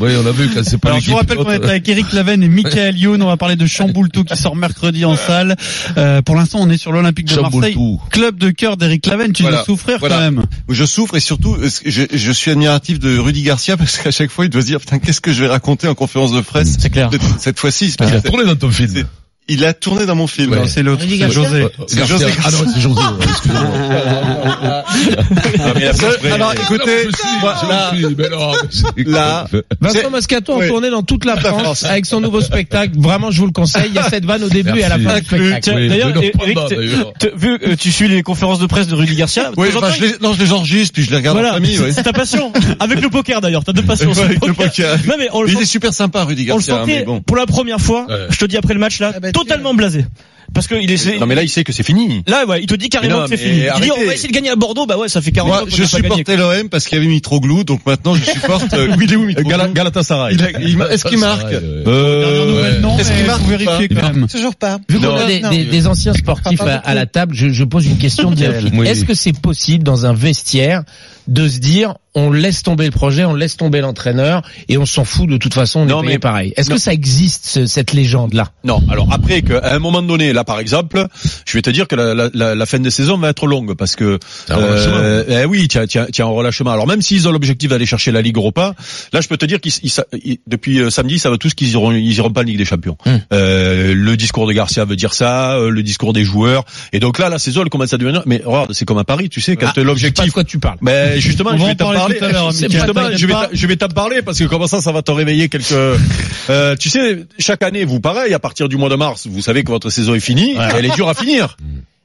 oui, 0.00 0.10
on 0.22 0.26
a 0.26 0.32
vu 0.32 0.48
quand 0.54 0.64
c'est 0.64 0.78
pas 0.78 0.88
Alors 0.90 1.00
je 1.00 1.10
vous 1.10 1.16
rappelle 1.16 1.38
qu'on 1.38 1.50
est 1.50 1.64
avec 1.64 1.88
Eric 1.88 2.12
Laven 2.12 2.42
et 2.42 2.48
Michael 2.48 2.96
Youn. 2.98 3.22
On 3.22 3.26
va 3.26 3.36
parler 3.36 3.56
de 3.56 3.66
Chamboultou 3.66 4.24
qui 4.24 4.36
sort 4.36 4.56
mercredi 4.56 5.04
en 5.04 5.16
salle. 5.16 5.56
Euh, 5.96 6.22
pour 6.22 6.34
l'instant, 6.36 6.58
on 6.60 6.70
est 6.70 6.76
sur 6.78 6.92
l'Olympique 6.92 7.26
de 7.28 7.40
Marseille, 7.40 7.76
club 8.10 8.38
de 8.38 8.50
cœur 8.50 8.76
d'Eric 8.76 9.06
Laven. 9.06 9.32
Tu 9.32 9.42
dois 9.42 9.64
souffrir 9.64 9.98
quand 10.00 10.08
même. 10.08 10.42
Je 10.68 10.84
souffre 10.84 11.16
et 11.16 11.20
surtout, 11.20 11.54
euh, 11.54 11.68
je, 11.84 12.02
je 12.12 12.32
suis 12.32 12.50
admiratif 12.50 12.98
de 12.98 13.18
Rudy 13.18 13.42
Garcia 13.42 13.76
parce 13.76 13.98
qu'à 13.98 14.10
chaque 14.10 14.30
fois, 14.30 14.44
il 14.44 14.50
doit 14.50 14.62
se 14.62 14.66
dire, 14.66 14.80
putain, 14.80 14.98
qu'est-ce 14.98 15.20
que 15.20 15.32
je 15.32 15.42
vais 15.42 15.48
raconter 15.48 15.88
en 15.88 15.94
conférence 15.94 16.32
de 16.32 16.40
presse 16.40 16.76
C'est 16.78 16.90
clair. 16.90 17.10
cette, 17.12 17.40
cette 17.40 17.58
fois-ci? 17.58 17.90
C'est 17.90 18.04
Il 18.06 18.14
a 18.14 18.20
tourné 18.20 18.44
dans 18.44 18.56
ton 18.56 18.70
film. 18.70 19.04
C'est- 19.48 19.54
Il 19.54 19.64
a 19.64 19.72
tourné 19.74 20.06
dans 20.06 20.14
mon 20.14 20.26
film. 20.26 20.52
Ouais. 20.52 20.58
Non, 20.60 20.66
c'est 20.66 20.82
l'autre, 20.82 21.02
c'est 21.08 21.16
Garcia. 21.18 21.42
José. 21.42 21.66
C'est 21.86 21.98
Garcia. 21.98 22.16
José 22.18 22.32
Ah 22.44 22.50
non, 22.50 22.58
c'est 22.74 22.80
José. 22.80 23.00
ouais. 23.00 23.26
Ah, 25.64 25.72
mais 25.76 25.86
après, 25.86 26.30
alors, 26.32 26.52
écoutez, 26.54 27.04
Je 27.10 27.16
suis, 27.16 27.40
moi, 27.40 27.54
je 27.62 27.68
là, 27.68 27.90
suis, 27.92 28.14
mais 28.16 28.28
non, 28.28 28.52
mais 28.52 28.68
c'est- 28.70 29.04
là, 29.10 29.46
Vincent 29.80 29.98
C'est- 30.02 30.10
Moscato 30.10 30.52
en 30.54 30.58
Oui. 30.58 30.68
tournée 30.68 30.90
dans 30.90 31.02
toute 31.02 31.24
la 31.24 31.36
France, 31.36 31.84
avec 31.84 32.06
son 32.06 32.20
nouveau 32.20 32.40
spectacle. 32.40 32.92
Vraiment, 32.98 33.30
je 33.30 33.40
vous 33.40 33.46
le 33.46 33.52
conseille. 33.52 33.88
Il 33.88 33.94
y 33.94 33.98
a 33.98 34.08
cette 34.08 34.24
vanne 34.24 34.44
au 34.44 34.48
début 34.48 34.78
et 34.78 34.84
à 34.84 34.88
la 34.90 34.98
fin 34.98 35.18
du 35.20 35.24
spectacle. 35.26 35.88
D'ailleurs, 35.88 36.12
vu 37.36 37.58
que 37.58 37.74
tu 37.74 37.90
suis 37.92 38.08
les 38.08 38.22
conférences 38.22 38.58
de 38.58 38.66
presse 38.66 38.86
de 38.86 38.94
Rudy 38.94 39.16
Garcia, 39.16 39.50
oui, 39.56 39.68
temps, 39.70 39.80
je 39.90 40.02
les, 40.02 40.14
non, 40.20 40.32
je 40.32 40.42
les 40.42 40.52
enregistre 40.52 40.94
puis 40.94 41.02
je 41.02 41.10
les 41.10 41.16
regarde 41.16 41.38
en 41.38 41.42
famille. 41.42 41.76
c'est 41.76 41.82
ouais. 41.82 41.92
c'est 41.92 42.02
ta 42.02 42.12
passion. 42.12 42.52
Avec 42.80 43.00
le 43.00 43.10
poker 43.10 43.40
d'ailleurs, 43.40 43.64
t'as 43.64 43.72
deux 43.72 43.82
passions. 43.82 44.12
C'est 44.14 44.22
avec 44.22 44.44
le 44.44 44.54
poker. 44.54 44.96
Non 45.06 45.14
mais 45.18 45.28
on 45.32 45.44
il 45.46 45.58
est 45.60 45.64
super 45.64 45.92
sympa, 45.92 46.24
Rudy 46.24 46.42
on 46.50 46.54
le 46.56 46.58
Garcia, 46.58 46.74
hein, 46.76 46.78
sentait 46.80 47.06
pour 47.26 47.36
la 47.36 47.46
première 47.46 47.80
fois, 47.80 48.06
je 48.30 48.36
te 48.38 48.44
dis 48.44 48.56
après 48.56 48.74
le 48.74 48.80
match 48.80 49.00
là, 49.00 49.12
Ah 49.16 49.20
bah, 49.20 49.32
totalement 49.34 49.74
blasé. 49.74 50.06
Parce 50.52 50.68
que 50.68 50.76
il 50.76 50.88
est, 50.92 51.18
Non 51.18 51.26
mais 51.26 51.34
là, 51.34 51.42
il 51.42 51.48
sait 51.48 51.64
que 51.64 51.72
c'est 51.72 51.82
fini. 51.82 52.22
là 52.28 52.44
ouais, 52.46 52.60
il 52.62 52.66
te 52.66 52.76
dit 52.76 52.88
carrément 52.88 53.16
non, 53.16 53.22
que 53.24 53.30
c'est 53.30 53.38
fini. 53.38 53.62
Il 53.76 53.82
dit 53.82 53.90
on 53.90 54.06
va 54.06 54.14
essayer 54.14 54.28
de 54.28 54.32
gagner 54.34 54.50
à 54.50 54.56
Bordeaux, 54.56 54.86
bah 54.86 54.96
ouais, 54.96 55.08
ça 55.08 55.20
fait 55.20 55.32
40 55.32 55.48
Moi, 55.50 55.62
ans 55.62 55.66
je 55.68 55.82
supportais 55.82 56.36
l'OM 56.36 56.68
parce 56.68 56.84
qu'il 56.86 56.96
y 56.96 57.00
avait 57.00 57.08
Mitroglou, 57.10 57.64
donc 57.64 57.84
maintenant 57.84 58.14
je 58.14 58.22
supporte. 58.24 58.72
Euh, 58.74 58.88
oui, 58.96 59.06
il 59.08 59.12
est 59.14 59.16
où 59.16 59.24
Mitroglou 59.24 59.50
Gala- 59.50 59.68
Galatasaray. 59.72 60.34
Il 60.34 60.44
a- 60.44 60.50
il 60.60 60.76
m'a- 60.76 60.88
Est-ce 60.90 61.06
qu'il 61.06 61.18
marque 61.18 61.48
Ouais, 61.50 61.56
ouais. 61.56 61.82
Euh, 61.88 62.78
non, 62.80 62.96
Est-ce 62.98 63.10
qu'il 63.12 63.26
marque 63.26 63.42
vérifier 63.48 63.88
quand 63.88 64.02
même. 64.12 64.28
Toujours 64.28 64.54
pas. 64.54 64.78
Vu 64.88 64.98
qu'on 65.00 65.06
Non, 65.06 65.16
a 65.16 65.26
des, 65.26 65.40
non. 65.40 65.50
des- 65.50 65.64
des 65.64 65.86
anciens 65.88 66.12
sportifs 66.14 66.60
à, 66.60 66.94
la 66.94 67.06
table, 67.06 67.34
je, 67.34 67.48
je 67.48 67.64
pose 67.64 67.86
une 67.86 67.98
question. 67.98 68.32
Est-ce 68.84 69.04
que 69.04 69.14
c'est 69.14 69.36
possible 69.36 69.82
dans 69.82 70.06
un 70.06 70.12
vestiaire 70.12 70.84
de 71.26 71.48
se 71.48 71.58
dire 71.58 71.94
on 72.14 72.30
laisse 72.30 72.62
tomber 72.62 72.84
le 72.84 72.90
projet, 72.90 73.24
on 73.24 73.34
laisse 73.34 73.56
tomber 73.56 73.80
l'entraîneur 73.80 74.42
et 74.68 74.78
on 74.78 74.86
s'en 74.86 75.04
fout 75.04 75.28
de 75.28 75.36
toute 75.36 75.54
façon, 75.54 75.80
on 75.80 75.86
Non, 75.86 75.98
est 75.98 76.02
payé 76.02 76.12
mais- 76.14 76.18
pareil. 76.18 76.52
Est-ce 76.56 76.70
que 76.70 76.78
ça 76.78 76.92
existe 76.92 77.46
ce- 77.46 77.66
cette 77.66 77.92
légende-là? 77.92 78.50
Non. 78.64 78.82
Alors 78.90 79.08
après 79.12 79.42
qu'à 79.42 79.74
un 79.74 79.78
moment 79.78 80.02
donné, 80.02 80.32
là 80.32 80.44
par 80.44 80.58
exemple, 80.60 81.06
je 81.46 81.52
vais 81.58 81.62
te 81.62 81.70
dire 81.70 81.88
que 81.88 81.96
la, 81.96 82.14
la- 82.32 82.54
la- 82.54 82.66
fin 82.66 82.78
de 82.78 82.88
saison 82.90 83.18
va 83.18 83.30
être 83.30 83.46
longue 83.46 83.74
parce 83.74 83.96
que 83.96 84.18
un 84.48 84.54
relâchement. 84.56 85.24
eh 85.28 85.44
oui, 85.44 85.68
tiens, 85.68 85.86
tiens, 85.86 86.06
tiens, 86.12 86.26
un 86.26 86.30
relâchement. 86.30 86.70
Alors 86.70 86.86
même 86.86 87.02
s'ils 87.02 87.26
ont 87.28 87.32
l'objectif 87.32 87.68
d'aller 87.70 87.86
chercher 87.86 88.12
la 88.12 88.22
Ligue 88.22 88.36
Europa, 88.36 88.74
là 89.12 89.20
je 89.20 89.28
peux 89.28 89.36
te 89.36 89.44
dire 89.46 89.60
qu'ils 89.60 89.72
depuis 90.46 90.80
euh, 90.80 90.90
samedi, 90.90 91.18
ça 91.18 91.30
va 91.30 91.38
tous 91.38 91.54
qu'ils 91.54 91.70
iront, 91.72 91.92
ils 91.92 92.12
iront 92.16 92.30
pas 92.30 92.40
en 92.40 92.44
Ligue 92.44 92.58
des 92.58 92.64
Champions. 92.64 92.96
Hmm. 93.04 93.16
Euh, 93.32 93.94
le 93.94 94.16
discours 94.16 94.46
de 94.46 94.52
Garcia 94.52 94.84
veut 94.84 94.96
dire 94.96 95.14
ça, 95.14 95.54
euh, 95.56 95.70
le 95.70 95.82
discours 95.82 96.12
des 96.12 96.24
joueurs, 96.24 96.64
et 96.92 97.00
donc 97.00 97.18
là 97.18 97.28
la 97.28 97.38
saison 97.38 97.62
elle 97.62 97.70
commence 97.70 97.92
à 97.92 97.98
devenir. 97.98 98.22
Mais 98.26 98.40
regarde, 98.44 98.72
c'est 98.72 98.84
comme 98.84 98.98
à 98.98 99.04
Paris, 99.04 99.28
tu 99.28 99.40
sais, 99.40 99.56
quand 99.56 99.68
Ah, 99.76 99.80
l'objectif. 99.80 100.26
de 100.26 100.30
quoi 100.30 100.44
tu 100.44 100.58
parles. 100.58 100.78
Mais 100.80 101.20
justement, 101.20 101.50
On 101.52 101.56
je 101.56 101.62
va 101.62 101.68
vais 101.68 101.74
parler 102.06 102.18
parler. 102.18 102.18
tout 102.18 102.24
à 102.24 102.42
l'heure, 102.42 102.52
C'est- 102.52 102.62
Mickaël, 102.68 102.72
Justement, 102.86 103.00
t'inquiète 103.02 103.18
je 103.18 103.26
vais 103.26 103.32
t'en- 103.32 103.48
je 103.52 103.66
vais 103.66 103.76
t'en 103.76 103.88
parler 103.88 104.22
parce 104.22 104.38
que 104.38 104.44
comme 104.44 104.66
ça, 104.66 104.80
ça 104.80 104.92
va 104.92 105.02
te 105.02 105.10
réveiller 105.10 105.48
quelques. 105.48 105.72
Euh, 106.50 106.76
tu 106.76 106.88
sais, 106.90 107.24
chaque 107.38 107.62
année, 107.62 107.84
vous 107.84 108.00
pareil, 108.00 108.34
à 108.34 108.38
partir 108.38 108.68
du 108.68 108.76
mois 108.76 108.88
de 108.88 108.96
mars, 108.96 109.26
vous 109.30 109.40
savez 109.42 109.64
que 109.64 109.70
votre 109.70 109.90
saison 109.90 110.14
est 110.14 110.20
finie. 110.20 110.52
et 110.52 110.58
Elle 110.76 110.86
est 110.86 110.94
dure 110.94 111.08
à 111.08 111.14
finir. 111.14 111.56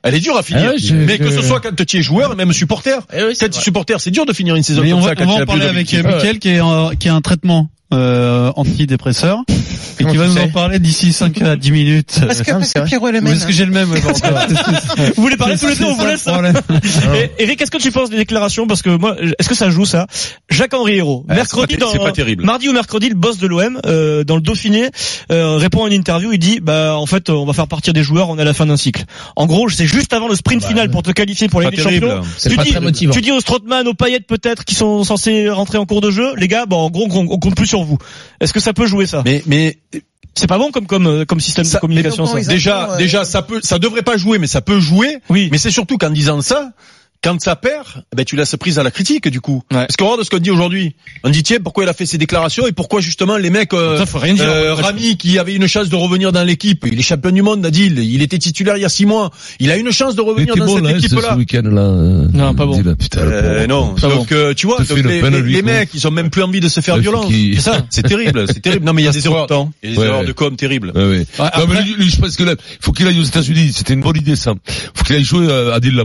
Elle 0.01 0.15
est 0.15 0.19
dure 0.21 0.37
à 0.37 0.43
finir. 0.43 0.63
Ah 0.67 0.71
ouais, 0.71 0.77
je- 0.77 0.93
mais 0.95 1.17
que 1.17 1.29
ce 1.29 1.41
soit 1.41 1.59
quand 1.59 1.75
tu 1.85 1.97
es 1.97 2.01
joueur, 2.01 2.35
même 2.37 2.53
supporter. 2.53 2.99
Eh 3.13 3.23
oui, 3.23 3.33
quand 3.37 3.49
tu 3.49 3.57
es 3.57 3.61
supporter, 3.61 3.99
c'est 3.99 4.11
dur 4.11 4.25
de 4.25 4.31
finir 4.31 4.55
une 4.55 4.63
saison 4.63 4.81
Mais 4.81 4.91
comme 4.91 4.99
on 4.99 5.01
ça 5.01 5.09
va, 5.09 5.15
quand 5.15 5.23
on 5.25 5.27
va 5.31 5.35
tu 5.37 5.43
en 5.43 5.45
parler 5.45 5.65
avec 5.65 5.87
d'objectifs. 5.91 6.05
Mickaël 6.05 6.39
qui 6.39 6.49
est 6.49 6.97
qui 6.99 7.09
a 7.09 7.13
un 7.15 7.21
traitement 7.21 7.69
euh, 7.93 8.51
antidépresseur 8.55 9.43
et 9.99 10.05
qui 10.05 10.15
va 10.17 10.27
nous 10.27 10.37
en 10.37 10.47
parler 10.49 10.79
d'ici 10.79 11.11
5 11.11 11.41
à 11.41 11.55
10 11.55 11.71
minutes. 11.71 12.19
Parce 12.25 12.41
que, 12.41 12.51
parce 12.51 12.73
que 12.73 12.79
Pierrot 12.81 13.07
est 13.09 13.11
le 13.13 13.21
même. 13.21 13.33
Parce 13.33 13.45
que 13.45 13.51
j'ai 13.51 13.65
le 13.65 13.71
même. 13.71 13.89
Vous 15.15 15.21
voulez 15.21 15.37
parler 15.37 15.57
tous 15.57 15.67
les 15.67 15.75
deux, 15.75 15.85
on 15.85 15.95
vous 15.95 16.05
laisse. 16.05 16.23
problème. 16.23 16.55
Et, 17.15 17.43
Eric, 17.43 17.59
qu'est-ce 17.59 17.71
que 17.71 17.77
tu 17.77 17.91
penses 17.91 18.09
des 18.09 18.17
déclarations 18.17 18.67
Parce 18.67 18.81
que 18.81 18.89
moi, 18.91 19.15
est-ce 19.39 19.49
que 19.49 19.55
ça 19.55 19.69
joue 19.69 19.85
ça 19.85 20.07
Jacques-Henri 20.49 20.97
Hérault, 20.97 21.25
Ouais, 21.27 21.35
mercredi, 21.35 21.77
dans, 21.77 21.91
c'est 21.91 21.97
pas 21.99 22.11
terrible. 22.11 22.45
mardi 22.45 22.69
ou 22.69 22.73
mercredi, 22.73 23.09
le 23.09 23.15
boss 23.15 23.37
de 23.39 23.47
l'OM, 23.47 23.79
euh, 23.85 24.23
dans 24.23 24.35
le 24.35 24.41
Dauphiné, 24.41 24.89
euh, 25.31 25.57
répond 25.57 25.83
à 25.83 25.87
une 25.87 25.93
interview, 25.93 26.31
il 26.31 26.39
dit, 26.39 26.59
bah 26.61 26.95
en 26.97 27.05
fait, 27.05 27.29
on 27.29 27.45
va 27.45 27.53
faire 27.53 27.67
partir 27.67 27.93
des 27.93 28.03
joueurs, 28.03 28.29
on 28.29 28.37
est 28.37 28.41
à 28.41 28.45
la 28.45 28.53
fin 28.53 28.65
d'un 28.65 28.77
cycle. 28.77 29.03
En 29.35 29.45
gros, 29.47 29.67
c'est 29.69 29.85
juste 29.87 30.13
avant 30.13 30.27
le 30.27 30.35
sprint 30.35 30.63
final 30.63 30.89
pour 30.89 31.03
te 31.03 31.11
qualifier 31.11 31.49
pour 31.49 31.61
terrible. 31.61 31.81
Champions. 31.81 32.21
C'est 32.37 32.49
Tu 32.49 32.55
pas 32.55 32.63
dis, 32.63 32.71
très 32.71 32.79
motivant. 32.79 33.13
tu 33.13 33.21
dis 33.21 33.31
aux 33.31 33.39
Strootman, 33.39 33.87
aux 33.87 33.93
Payet 33.93 34.19
peut-être, 34.21 34.63
qui 34.65 34.75
sont 34.75 35.03
censés 35.03 35.49
rentrer 35.49 35.77
en 35.77 35.85
cours 35.85 36.01
de 36.01 36.11
jeu, 36.11 36.33
les 36.37 36.47
gars, 36.47 36.65
bon, 36.65 36.77
en 36.77 36.89
gros, 36.89 37.07
on, 37.09 37.27
on 37.29 37.37
compte 37.39 37.55
plus 37.55 37.67
sur 37.67 37.78
vous. 37.83 37.97
Est-ce 38.39 38.53
que 38.53 38.59
ça 38.59 38.73
peut 38.73 38.85
jouer 38.87 39.05
ça? 39.05 39.21
Mais, 39.25 39.43
mais 39.45 39.77
C'est 40.35 40.47
pas 40.47 40.57
bon 40.57 40.71
comme 40.71 40.85
comme 40.87 41.07
euh, 41.07 41.25
comme 41.25 41.39
système 41.39 41.65
Ça- 41.65 41.77
de 41.77 41.81
communication 41.81 42.25
ça. 42.25 42.39
déjà, 42.41 42.91
euh, 42.91 42.97
déjà, 42.97 43.25
ça 43.25 43.41
peut, 43.41 43.59
ça 43.63 43.79
devrait 43.79 44.03
pas 44.03 44.15
jouer, 44.17 44.37
mais 44.39 44.47
ça 44.47 44.61
peut 44.61 44.79
jouer. 44.79 45.17
Oui. 45.29 45.49
Mais 45.51 45.57
c'est 45.57 45.71
surtout 45.71 45.97
qu'en 45.97 46.11
disant 46.11 46.41
ça, 46.41 46.71
quand 47.21 47.39
ça 47.41 47.55
perd, 47.57 47.85
eh 48.13 48.15
ben 48.15 48.23
tu 48.23 48.35
laisses 48.37 48.55
prise 48.57 48.79
à 48.79 48.83
la 48.83 48.91
critique 48.91 49.27
du 49.27 49.41
coup. 49.41 49.61
Ouais. 49.71 49.79
Parce 49.79 49.97
qu'on 49.97 50.05
regarde 50.05 50.23
ce 50.23 50.29
qu'on 50.29 50.37
dit 50.37 50.51
aujourd'hui. 50.51 50.95
On 51.23 51.29
dit 51.29 51.43
tiens 51.43 51.57
pourquoi 51.61 51.83
il 51.83 51.89
a 51.89 51.93
fait 51.93 52.05
ces 52.05 52.17
déclarations 52.17 52.65
et 52.65 52.71
pourquoi 52.71 53.01
justement 53.01 53.35
les 53.37 53.49
mecs 53.49 53.73
euh, 53.73 53.97
Ça, 53.97 54.05
faut 54.05 54.19
rien 54.19 54.33
dire. 54.35 54.45
euh, 54.47 54.73
Rami 54.73 55.17
qui 55.17 55.37
avait 55.37 55.53
une 55.55 55.67
chance 55.67 55.89
de 55.89 55.95
revenir 55.97 56.31
dans 56.31 56.43
l'équipe, 56.43 56.85
il 56.89 56.97
est 56.97 57.01
champion 57.03 57.31
du 57.31 57.41
monde, 57.41 57.59
Nadil, 57.59 57.99
il 57.99 58.21
était 58.21 58.37
titulaire 58.37 58.77
il 58.77 58.81
y 58.81 58.85
a 58.85 58.89
six 58.89 59.05
mois, 59.05 59.31
il 59.59 59.69
a 59.69 59.75
une 59.75 59.91
chance 59.91 60.15
de 60.15 60.21
revenir 60.21 60.55
dans 60.55 60.65
bon 60.65 60.75
cette 60.75 60.83
là, 60.85 60.89
ce, 60.91 60.95
équipe 60.97 61.09
ce 61.09 61.15
là. 61.21 61.35
week-end 61.35 61.61
là. 61.63 61.81
euh, 61.81 62.27
Non, 62.33 62.53
pas 62.55 62.65
bon. 62.65 62.77
dis-le, 62.77 62.95
putain, 62.95 63.19
Euh, 63.21 63.67
non, 63.67 63.95
Pas 63.95 64.07
donc 64.07 64.31
euh, 64.31 64.53
tu 64.53 64.67
vois, 64.67 64.77
donc, 64.79 64.97
les, 64.97 65.21
lui, 65.41 65.61
mecs, 65.61 65.89
ils 65.93 66.07
ont 66.07 66.11
même 66.11 66.29
plus 66.29 66.43
envie 66.43 66.61
de 66.61 66.69
se 66.69 66.79
faire 66.79 66.97
violence. 66.97 67.25
C'est 67.55 67.59
ça. 67.61 67.85
C'est 67.89 68.03
terrible, 68.03 68.45
c'est 68.47 68.61
terrible. 68.61 68.85
Non 68.85 68.93
mais 68.93 69.01
il 69.01 69.05
y 69.05 69.07
a 69.09 69.11
des 69.11 69.25
erreurs, 69.25 69.47
temps. 69.47 69.71
il 69.83 69.89
y 69.89 69.93
a 69.93 69.95
des 69.99 70.05
erreurs 70.07 70.23
de 70.23 70.31
com 70.31 70.55
terribles. 70.55 70.91
Ouais, 70.95 71.03
ouais. 71.03 71.25
après- 71.37 71.61
non, 71.61 71.73
mais 71.73 71.81
lui, 71.83 71.95
lui, 71.95 72.09
je 72.09 72.17
pense 72.19 72.35
que 72.37 72.43
là, 72.43 72.55
faut 72.79 72.93
qu'il 72.93 73.05
aille 73.07 73.19
aux 73.19 73.23
États-Unis. 73.23 73.71
C'était 73.75 73.93
une 73.93 74.01
bonne 74.01 74.15
idée, 74.15 74.35
ça. 74.37 74.53
Faut 74.95 75.03
qu'il 75.03 75.15
aille 75.15 75.23
jouer 75.25 75.47
euh, 75.49 75.71
à 75.73 75.75
Adil 75.75 75.95
là. 75.95 76.03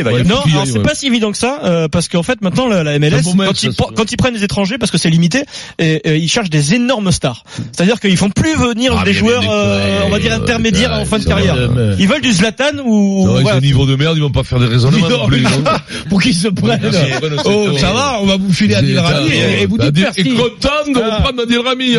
Il 0.00 0.04
va 0.04 0.12
y 0.20 0.26
Non, 0.26 0.40
c'est 0.66 0.82
pas 0.82 0.94
si 0.94 1.06
évident 1.06 1.32
que 1.32 1.38
ça, 1.38 1.60
euh, 1.64 1.88
parce 1.88 2.08
qu'en 2.08 2.22
fait 2.22 2.40
maintenant 2.42 2.66
la, 2.66 2.82
la 2.82 2.98
MLS, 2.98 3.22
quand, 3.36 3.62
ils, 3.62 3.72
ça, 3.72 3.84
quand 3.94 4.12
ils 4.12 4.16
prennent 4.16 4.34
des 4.34 4.44
étrangers, 4.44 4.78
parce 4.78 4.90
que 4.90 4.98
c'est 4.98 5.10
limité, 5.10 5.42
et, 5.78 5.94
et 6.04 6.16
ils 6.16 6.28
cherchent 6.28 6.50
des 6.50 6.74
énormes 6.74 7.12
stars. 7.12 7.44
C'est-à-dire 7.72 8.00
qu'ils 8.00 8.16
font 8.16 8.30
plus 8.30 8.54
venir 8.56 8.96
Ah, 8.98 9.04
des 9.04 9.12
joueurs, 9.12 9.42
euh, 9.48 10.00
on 10.06 10.10
va 10.10 10.18
dire 10.18 10.30
ouais, 10.30 10.36
intermédiaires 10.36 10.92
en 10.92 11.04
fin 11.04 11.18
de 11.18 11.24
carrière. 11.24 11.54
euh, 11.56 11.94
Ils 11.98 12.08
veulent 12.08 12.20
du 12.22 12.32
Zlatan 12.32 12.78
ou 12.84 13.28
ils 13.40 13.60
niveau 13.62 13.86
de 13.86 13.94
merde, 13.96 14.16
ils 14.16 14.22
vont 14.22 14.30
pas 14.30 14.42
faire 14.44 14.58
des 14.58 14.66
raisonnements 14.66 15.08
non 15.08 15.26
plus. 15.26 15.44
Pour 16.08 16.20
qu'ils 16.22 16.34
se 16.34 16.48
prennent. 16.48 16.80
Oh, 17.44 17.76
ça 17.78 17.92
va, 17.92 18.18
on 18.20 18.26
va 18.26 18.36
vous 18.36 18.52
filer 18.52 18.74
Adil 18.74 18.98
Rami 18.98 19.28
et, 19.30 19.62
et 19.62 19.66
vous 19.66 19.76
dites 19.78 19.88
Adil 19.88 20.02
merci. 20.04 20.20
est 20.20 20.34
content 20.34 20.92
de 20.92 20.98
reprendre 20.98 21.42
Adil 21.42 21.58
Rami. 21.58 21.96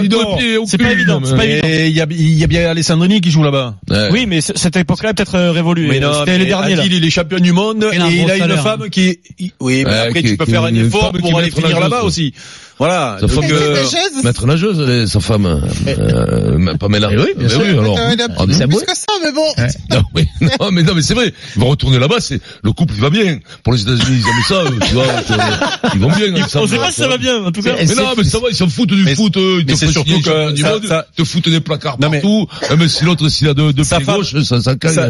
C'est 0.65 0.77
pas 0.77 0.91
évident, 0.91 1.21
c'est 1.23 1.35
pas 1.35 1.45
évident. 1.45 1.67
Et 1.67 1.87
il 1.87 1.95
y 1.95 2.01
a, 2.01 2.05
il 2.09 2.37
y 2.39 2.43
a 2.43 2.47
bien 2.47 2.69
Alessandrini 2.69 3.21
qui 3.21 3.31
joue 3.31 3.43
là-bas. 3.43 3.75
Oui, 4.11 4.25
mais 4.27 4.41
cette 4.41 4.75
époque-là 4.75 5.13
peut-être 5.13 5.35
euh, 5.35 5.51
révolu. 5.51 5.87
Mais 5.87 5.99
non, 5.99 6.11
C'était 6.19 6.37
les 6.37 6.45
derniers 6.45 6.75
il 6.83 7.05
est 7.05 7.09
champion 7.09 7.39
du 7.39 7.51
monde 7.51 7.85
Et 7.91 7.95
et, 7.97 8.21
il 8.23 8.31
a 8.31 8.37
une 8.37 8.57
femme 8.57 8.89
qui 8.89 9.19
oui, 9.59 9.83
mais 9.85 9.97
après 9.97 10.21
tu 10.23 10.37
peux 10.37 10.45
faire 10.45 10.63
un 10.63 10.69
une 10.69 10.85
effort 10.87 11.11
pour 11.11 11.37
aller 11.37 11.47
maître 11.47 11.55
finir 11.57 11.69
nageuse. 11.79 11.83
là-bas 11.91 12.03
aussi. 12.03 12.33
Voilà. 12.79 13.17
Sa 13.21 13.27
femme, 13.27 13.43
euh, 13.51 13.75
Nageuse. 13.75 14.23
Maître 14.23 14.47
nageuse, 14.47 15.05
sa 15.11 15.19
femme. 15.19 15.61
Euh, 15.87 16.75
pas 16.77 16.87
Mélan. 16.87 17.09
Eh 17.11 17.17
oui, 17.17 17.25
bien 17.37 17.43
Mais 17.43 17.49
sûr. 17.49 17.61
oui, 17.61 17.69
alors. 17.77 17.95
Euh, 17.99 18.09
il 18.13 18.21
a 18.21 18.27
Ah, 18.35 18.43
plus 18.45 18.57
mais- 18.57 18.67
plus 18.67 18.85
que 18.85 18.95
ça, 18.97 19.05
mais 19.23 19.31
bon. 19.31 19.45
Non, 19.91 20.03
mais, 20.15 20.25
non, 20.59 20.71
mais 20.71 20.81
non, 20.83 20.95
mais 20.95 21.03
c'est 21.03 21.13
vrai. 21.13 21.31
Ils 21.55 21.59
vont 21.61 21.67
retourner 21.67 21.99
là-bas, 21.99 22.15
c'est, 22.19 22.41
le 22.63 22.71
couple, 22.71 22.93
il 22.95 23.01
va 23.01 23.11
bien. 23.11 23.37
Pour 23.63 23.73
les 23.73 23.83
États-Unis, 23.83 24.23
ils 24.23 24.27
aiment 24.27 24.43
ça, 24.47 24.63
tu 24.87 24.93
vois. 24.95 25.03
euh, 25.03 25.89
Ils 25.93 25.99
vont 25.99 26.09
bien, 26.09 26.43
ensemble. 26.43 26.65
On 26.65 26.67
sait 26.67 26.77
pas 26.77 26.91
si 26.91 27.01
ça 27.01 27.07
va 27.07 27.17
bien, 27.19 27.43
en 27.45 27.51
tout 27.51 27.61
cas. 27.61 27.75
Mais 27.77 27.85
non, 27.93 28.13
mais 28.17 28.23
ça 28.23 28.39
va, 28.39 28.47
ils 28.49 28.55
s'en 28.55 28.67
foutent 28.67 28.89
du 28.89 29.03
Mais- 29.03 29.13
foot, 29.15 29.37
eux. 29.37 29.57
Ils 29.59 29.65
te 29.67 29.75
c'est 29.75 29.85
font 29.85 29.91
surtout 29.91 30.21
que 30.21 30.51
du 30.53 30.61
ça- 30.63 30.69
monde, 30.71 30.85
ça- 30.87 31.05
te 31.15 31.23
foutent 31.23 31.49
des 31.49 31.59
placards 31.61 31.97
partout. 31.99 32.47
Ah, 32.67 32.75
Mais 32.79 32.87
si 32.87 33.03
l'autre, 33.05 33.29
s'il 33.29 33.47
a 33.47 33.53
deux, 33.53 33.73
deux 33.73 33.83
Sa 33.83 33.97
pieds 33.97 34.05
femme- 34.05 34.15
gauche, 34.17 34.33
ça, 34.43 34.59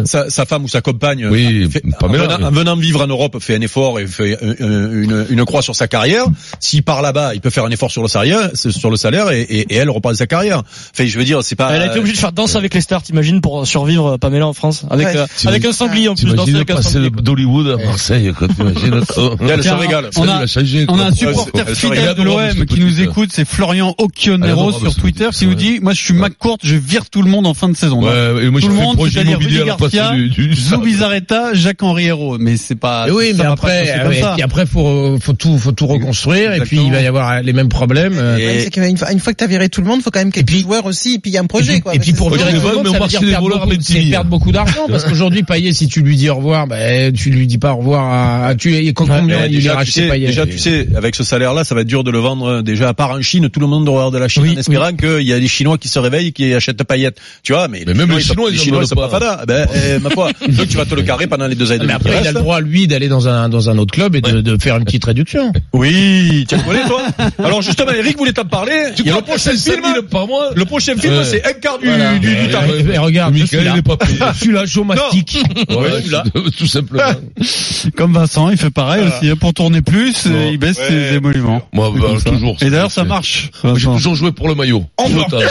ça 0.06 0.30
sa, 0.30 0.46
femme 0.46 0.66
ou 0.66 0.68
sa 0.68 0.82
compagne 0.82 1.28
Oui, 1.32 1.70
fait- 1.72 1.84
pas 2.00 2.08
en, 2.08 2.52
venant, 2.52 2.71
mais- 2.72 2.72
en 2.72 2.76
venant 2.76 2.82
vivre 2.82 3.02
en 3.04 3.08
Europe 3.08 3.38
fait 3.40 3.56
un 3.56 3.62
effort 3.62 4.00
et 4.00 4.08
fait 4.08 4.38
euh, 4.42 4.56
euh, 4.62 5.04
une, 5.04 5.26
une 5.30 5.46
croix 5.46 5.62
sur 5.62 5.76
sa 5.76 5.88
carrière. 5.88 6.26
S'il 6.60 6.84
part 6.84 7.02
là-bas, 7.02 7.34
il 7.36 7.42
peut 7.42 7.50
faire 7.50 7.66
un 7.66 7.70
effort 7.72 7.92
sur 7.92 8.02
le 8.02 8.08
salaire, 8.08 8.50
sur 8.56 8.90
le 8.90 8.98
salaire 8.98 9.32
et, 9.32 9.42
et, 9.42 9.74
et 9.74 9.76
elle 9.76 9.90
reprend 9.90 10.14
sa 10.14 10.28
carrière. 10.28 10.62
Enfin, 10.94 11.06
je 11.06 11.18
veux 11.18 11.24
dire, 11.26 11.44
c'est 11.44 11.56
pas. 11.56 11.72
Elle 11.72 11.82
a 11.82 11.88
été 11.88 12.00
obligée 12.00 12.14
de 12.16 12.20
faire 12.20 12.32
danse 12.32 12.56
avec 12.56 12.74
les 12.74 12.82
stars, 12.82 13.02
t'imagines, 13.04 13.42
pour 13.42 13.66
survivre 13.68 14.14
euh, 14.14 14.18
Pamela 14.18 14.48
en 14.48 14.54
France, 14.54 14.86
avec 14.90 15.08
Ouais. 15.08 15.18
euh, 15.18 15.26
avec 15.46 15.66
un 15.66 15.72
sanglier 15.74 16.08
en 16.10 16.16
plus, 16.16 16.34
danser 16.34 16.56
avec 16.56 16.70
un 16.72 16.82
sanglier. 16.82 17.10
d'Hollywood 17.10 17.68
à 17.80 17.86
Marseille, 17.86 18.32
t'imagines. 18.56 19.02
Elle 19.50 19.64
se 19.64 19.70
régale. 19.70 20.10
On 20.18 20.28
a, 20.28 20.46
on 20.88 21.00
a 21.00 21.06
un 21.06 21.12
supporter 21.12 21.68
fidèle 21.76 22.14
de 22.16 22.22
de 22.22 22.24
l'OM 22.24 22.66
qui 22.66 22.80
nous 22.80 23.02
écoute, 23.02 23.30
c'est 23.34 23.46
Florian 23.46 23.96
Occhionero 23.98 24.72
Ah, 24.76 24.80
sur 24.80 24.96
Twitter, 24.96 25.30
qui 25.34 25.48
nous 25.48 25.56
dit, 25.56 25.80
moi 25.82 25.94
je 25.94 26.02
suis 26.04 26.14
McCourt, 26.14 26.58
je 26.64 26.76
vire 26.76 27.10
tout 27.10 27.22
le 27.22 27.30
monde 27.30 27.48
en 27.48 27.54
fin 27.54 27.70
de 27.70 27.76
saison. 27.76 28.04
Ouais, 28.04 28.44
et 28.46 28.50
moi, 28.50 28.60
tout 28.62 28.68
je 28.68 28.72
le 28.72 28.78
fais 28.78 28.84
monde, 28.84 28.96
projet 28.96 29.12
c'est-à-dire 29.14 29.32
immobilier 29.40 29.60
Rudy 29.60 29.70
à 29.70 29.74
la 29.74 29.78
place 29.78 29.92
Garcia, 29.92 30.16
du, 30.16 30.30
du 30.30 30.54
Zubizarreta, 30.56 31.54
Jacques-Henri 31.54 32.06
Hérault. 32.06 32.38
Mais 32.40 32.58
c'est 32.62 32.76
pas, 32.76 33.06
Eh 33.08 33.12
oui, 33.12 33.26
mais 33.34 33.34
va 33.34 33.44
pas 33.44 33.52
après, 33.52 33.86
se 33.86 33.92
passer 33.92 34.00
comme 34.04 34.12
euh, 34.12 34.14
et 34.32 34.34
puis 34.36 34.42
après, 34.44 34.66
faut, 34.66 35.18
faut 35.22 35.34
tout, 35.34 35.58
faut 35.58 35.72
tout 35.72 35.88
reconstruire, 35.88 36.54
et 36.54 36.62
puis 36.62 36.78
il 36.84 36.92
va 36.92 37.02
y 37.02 37.08
avoir 37.08 37.42
les 37.42 37.54
mêmes 37.54 37.70
problèmes. 37.70 38.14
euh, 38.18 38.96
fois, 38.98 39.12
une 39.12 39.20
fois 39.20 39.34
que 39.34 39.38
t'as 39.38 39.48
viré 39.48 39.70
tout 39.70 39.82
le 39.82 39.88
monde, 39.88 40.02
faut 40.02 40.12
quand 40.12 40.20
même 40.20 40.32
quelques 40.32 40.52
joueurs 40.56 40.86
aussi, 40.86 41.16
et 41.16 41.20
puis 41.20 41.32
il 41.32 41.34
y 41.34 41.38
a 41.38 41.42
un 41.42 41.46
Et 41.46 41.48
projet, 41.48 41.74
puis, 41.74 41.82
quoi. 41.82 41.96
et 41.96 42.00
puis 42.00 42.14
pour 42.14 42.30
virer 42.30 42.54
tout 42.54 42.68
le 42.68 42.74
monde, 42.76 42.84
mais 42.86 42.92
ça 42.92 43.00
veut 43.00 43.08
dire 43.08 43.20
perdre 43.40 43.50
beaucoup, 43.50 44.10
perdre 44.12 44.30
beaucoup 44.30 44.52
d'argent, 44.52 44.88
parce 44.90 45.04
qu'aujourd'hui, 45.10 45.44
Payet, 45.44 45.74
si 45.74 45.88
tu 45.88 46.02
lui 46.02 46.16
dis 46.16 46.30
au 46.30 46.36
revoir, 46.36 46.68
ben, 46.68 47.12
tu 47.14 47.30
lui 47.30 47.48
dis 47.48 47.58
pas 47.58 47.74
au 47.74 47.78
revoir 47.78 48.46
à, 48.46 48.56
tu, 48.56 48.76
et 48.76 48.94
combien 48.94 49.22
Mais 49.24 49.48
il 49.50 49.56
déjà, 49.56 49.72
tu 49.72 49.76
racheté 49.78 50.02
sais, 50.02 50.08
Payet. 50.08 50.28
déjà, 50.28 50.46
tu 50.46 50.58
sais, 50.58 50.88
avec 50.96 51.16
ce 51.16 51.24
salaire-là, 51.24 51.64
ça 51.64 51.76
va 51.76 51.82
être 51.82 51.88
dur 51.88 52.04
de 52.04 52.12
le 52.12 52.20
vendre. 52.20 52.46
euh, 52.48 52.62
Déjà, 52.62 52.90
à 52.90 52.94
part 52.94 53.12
en 53.12 53.22
Chine, 53.22 53.50
tout 53.50 53.60
le 53.60 53.68
monde 53.68 53.88
regarde 53.90 54.16
la 54.16 54.28
Chine 54.28 54.44
Oui, 54.44 54.54
en 54.56 54.60
espérant 54.60 54.94
qu'il 54.94 55.22
y 55.28 55.34
a 55.34 55.40
des 55.40 55.48
Chinois 55.48 55.78
qui 55.78 55.88
se 55.88 56.00
réveillent 56.00 56.28
et 56.28 56.32
qui 56.32 56.54
achètent 56.54 56.84
paillettes. 56.84 57.18
Tu 57.44 57.54
vois, 57.54 57.68
mais, 57.68 57.84
Mais 57.86 57.94
même 57.94 58.12
les 58.12 58.22
Chinois, 58.22 58.50
les 58.50 58.58
ils 58.58 58.88
sont 58.88 58.96
pas 58.96 59.10
fada. 59.10 59.44
Ben, 59.48 59.68
euh, 59.76 60.00
ma 60.00 60.10
foi. 60.10 60.32
Donc, 60.50 60.68
tu 60.68 60.78
vas 60.78 60.86
te 60.86 60.96
le 60.96 61.02
carrer 61.04 61.28
pendant 61.28 61.48
les 61.48 61.56
deux 61.56 61.72
années. 61.72 61.86
Mais 61.86 61.94
après, 61.94 62.20
il 62.22 62.28
a 62.28 62.32
le 62.32 62.40
droit, 62.40 62.51
lui, 62.60 62.88
d'aller 62.88 63.08
dans 63.08 63.28
un, 63.30 63.48
dans 63.50 63.70
un 63.70 63.78
autre 63.78 63.94
club 63.94 64.16
et 64.16 64.22
de, 64.22 64.42
de 64.42 64.62
faire 64.62 64.76
une 64.78 64.84
petite 64.86 65.06
réduction. 65.06 65.54
Oui, 65.74 66.46
tu 66.50 66.58
connais, 66.58 66.84
toi? 66.86 67.02
Alors, 67.40 67.62
justement, 67.62 67.92
Eric 67.92 68.18
voulait 68.18 68.34
t'en 68.34 68.44
parler. 68.46 68.74
Tu 68.96 69.04
le 69.04 69.12
prochain 69.22 69.52
film. 69.52 69.82
5000 69.84 70.02
par 70.10 70.28
mois? 70.28 70.50
Le 70.56 70.66
prochain 70.66 70.96
film, 70.98 71.14
Ouais. 71.14 71.24
c'est 71.24 71.46
un 71.48 71.54
quart 71.54 71.80
du, 71.80 71.88
Voilà. 71.88 72.14
du, 72.14 72.20
du 72.20 72.32
Et- 72.46 72.50
tarif. 72.50 72.88
et 72.94 72.98
regarde, 72.98 73.34
je 73.36 73.46
suis 73.46 73.58
Michael, 73.58 73.64
là. 73.66 73.72
il 73.76 73.80
est 73.80 73.82
pas 73.82 73.98
payé. 73.98 74.18
Je 74.34 74.38
suis 74.40 74.52
là, 74.52 74.66
je 74.66 74.80
mastique. 74.82 75.38
Ouais, 75.70 75.76
je 75.98 76.02
suis 76.02 76.12
là. 76.12 76.24
Tout 76.58 76.68
simplement. 76.68 77.04
Comme 77.96 78.14
Vincent, 78.14 78.50
il 78.50 78.58
fait 78.58 78.70
pareil 78.70 79.04
aussi. 79.08 79.30
hein, 79.30 79.36
Pour 79.40 79.54
tourner 79.54 79.82
plus, 79.82 80.26
euh, 80.28 80.50
il 80.52 80.58
baisse 80.58 80.78
Ouais. 80.78 80.88
ses 80.90 81.16
émoluments. 81.16 81.62
Moi, 81.74 81.92
bah, 82.00 82.08
toujours. 82.32 82.58
Et 82.62 82.70
d'ailleurs, 82.70 82.92
ça 82.92 83.04
marche. 83.04 83.50
Moi, 83.64 83.74
J'ai 83.78 83.86
toujours 83.88 84.16
joué 84.16 84.32
pour 84.32 84.48
le 84.48 84.56
maillot. 84.56 84.86
Total. 84.98 85.48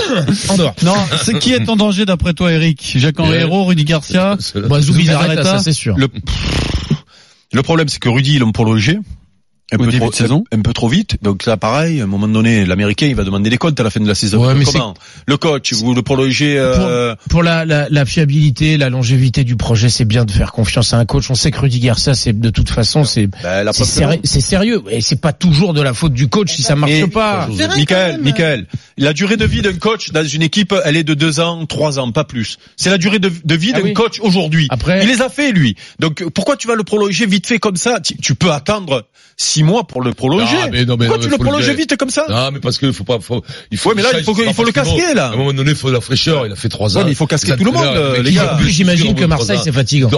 Andorre. 0.50 0.74
Non, 0.84 0.94
c'est 1.22 1.38
qui 1.38 1.52
est 1.52 1.68
en 1.68 1.76
danger 1.76 2.04
d'après 2.04 2.34
toi, 2.34 2.52
Eric 2.52 2.92
Jacques-Henri 2.96 3.30
Ouais. 3.30 3.40
Hérault, 3.40 3.64
Rudy 3.64 3.84
Garcia 3.84 4.36
Moi, 4.68 4.80
Zubizarreta, 4.80 5.44
ça 5.44 5.58
c'est 5.58 5.72
sûr. 5.72 5.94
Le, 5.96 6.08
le 7.52 7.62
problème, 7.62 7.88
c'est 7.88 7.98
que 7.98 8.08
Rudy, 8.08 8.34
ils 8.34 8.40
l'ont 8.40 8.52
prolongé. 8.52 8.98
Un 9.72 9.76
peu, 9.78 9.86
début 9.86 9.98
trop, 9.98 10.10
de 10.10 10.14
saison. 10.14 10.44
un, 10.52 10.58
un 10.58 10.62
peu 10.62 10.72
trop 10.72 10.88
vite. 10.88 11.16
Donc 11.22 11.46
là, 11.46 11.56
pareil, 11.56 12.00
à 12.00 12.04
un 12.04 12.06
moment 12.06 12.26
donné, 12.28 12.64
l'Américain, 12.66 13.06
il 13.06 13.14
va 13.14 13.24
demander 13.24 13.50
des 13.50 13.58
comptes 13.58 13.78
à 13.78 13.82
la 13.82 13.90
fin 13.90 14.00
de 14.00 14.08
la 14.08 14.14
saison. 14.14 14.44
Ouais, 14.46 14.54
mais 14.54 14.64
Comment 14.64 14.94
Le 15.26 15.36
coach, 15.36 15.72
vous 15.74 15.94
le 15.94 16.02
prolongez 16.02 16.56
euh, 16.58 17.14
Pour 17.28 17.42
la, 17.42 17.64
la, 17.64 17.88
la 17.88 18.04
fiabilité, 18.04 18.76
la 18.76 18.90
longévité 18.90 19.44
du 19.44 19.56
projet, 19.56 19.88
c'est 19.88 20.04
bien 20.04 20.24
de 20.24 20.30
faire 20.32 20.52
confiance 20.52 20.92
à 20.92 20.98
un 20.98 21.04
coach. 21.04 21.30
On 21.30 21.34
sait 21.34 21.50
que 21.50 21.58
Rudy 21.60 21.78
Garcia, 21.80 22.14
c'est 22.14 22.38
de 22.38 22.50
toute 22.50 22.70
façon, 22.70 23.04
c'est 23.04 23.26
ben, 23.26 23.70
c'est 23.72 23.84
séri- 23.84 24.20
sérieux. 24.24 24.82
Et 24.90 25.00
c'est 25.00 25.20
pas 25.20 25.32
toujours 25.32 25.74
de 25.74 25.82
la 25.82 25.94
faute 25.94 26.12
du 26.14 26.28
coach 26.28 26.52
si 26.52 26.62
ça 26.62 26.74
marche 26.76 26.92
Et- 26.92 27.06
pas. 27.06 27.48
Michael. 27.76 28.20
Michael, 28.20 28.66
la 28.98 29.12
durée 29.12 29.36
de 29.36 29.44
vie 29.44 29.62
d'un 29.62 29.72
coach 29.74 30.10
dans 30.10 30.26
une 30.26 30.42
équipe, 30.42 30.74
elle 30.84 30.96
est 30.96 31.04
de 31.04 31.14
deux 31.14 31.40
ans, 31.40 31.64
trois 31.66 31.98
ans, 31.98 32.10
pas 32.12 32.24
plus. 32.24 32.58
C'est 32.76 32.90
la 32.90 32.98
durée 32.98 33.18
de, 33.18 33.30
de 33.44 33.54
vie 33.54 33.72
Ah 33.74 33.78
d'un 33.78 33.84
oui. 33.84 33.92
coach 33.94 34.18
aujourd'hui. 34.20 34.66
Après- 34.70 35.00
il 35.02 35.08
les 35.08 35.22
a 35.22 35.28
fait 35.28 35.52
lui. 35.52 35.76
Donc 35.98 36.24
pourquoi 36.34 36.56
tu 36.56 36.66
vas 36.68 36.74
le 36.74 36.84
prolonger 36.84 37.26
vite 37.26 37.46
fait 37.46 37.58
comme 37.58 37.76
ça? 37.76 38.00
Tu, 38.00 38.16
tu 38.16 38.34
peux 38.34 38.50
attendre 38.52 39.06
six 39.36 39.59
six 39.60 39.64
mois 39.64 39.84
pour 39.84 40.02
le 40.02 40.12
prolonger. 40.14 40.56
Ah, 40.62 40.68
mais 40.72 40.84
non, 40.84 40.96
mais 40.98 41.06
Pourquoi 41.06 41.16
non, 41.16 41.22
tu 41.22 41.26
mais 41.28 41.30
le 41.32 41.36
faut 41.36 41.42
le 41.44 41.50
prolonges 41.50 41.70
vite 41.76 41.96
comme 41.96 42.10
ça 42.10 42.24
Non, 42.28 42.50
mais 42.52 42.60
parce 42.60 42.78
que 42.78 42.90
faut 42.92 43.04
pas, 43.04 43.18
faut, 43.20 43.42
il 43.70 43.76
faut. 43.78 43.90
Ouais, 43.90 43.94
mais 43.96 44.02
là, 44.02 44.08
il 44.16 44.24
faut 44.24 44.34
il 44.46 44.54
faut 44.54 44.64
le 44.64 44.72
casquer, 44.72 45.14
là. 45.14 45.26
À 45.26 45.32
un 45.32 45.36
moment 45.36 45.52
donné, 45.52 45.70
il 45.70 45.76
faut 45.76 45.90
la 45.90 46.00
fraîcheur. 46.00 46.46
Il 46.46 46.52
a 46.52 46.56
fait 46.56 46.68
trois 46.68 46.96
ans. 46.96 47.00
Ouais, 47.00 47.04
mais 47.06 47.12
il 47.12 47.16
faut 47.16 47.26
casquer 47.26 47.56
tout 47.56 47.64
le 47.64 47.72
monde, 47.72 47.86
entraîneurs, 47.86 48.14
euh, 48.18 48.22
les 48.22 48.32
gars. 48.32 48.58
j'imagine 48.66 49.14
que 49.14 49.24
Marseille, 49.24 49.58
c'est 49.62 49.72
fatigant. 49.72 50.08
Et 50.08 50.10
passent 50.10 50.16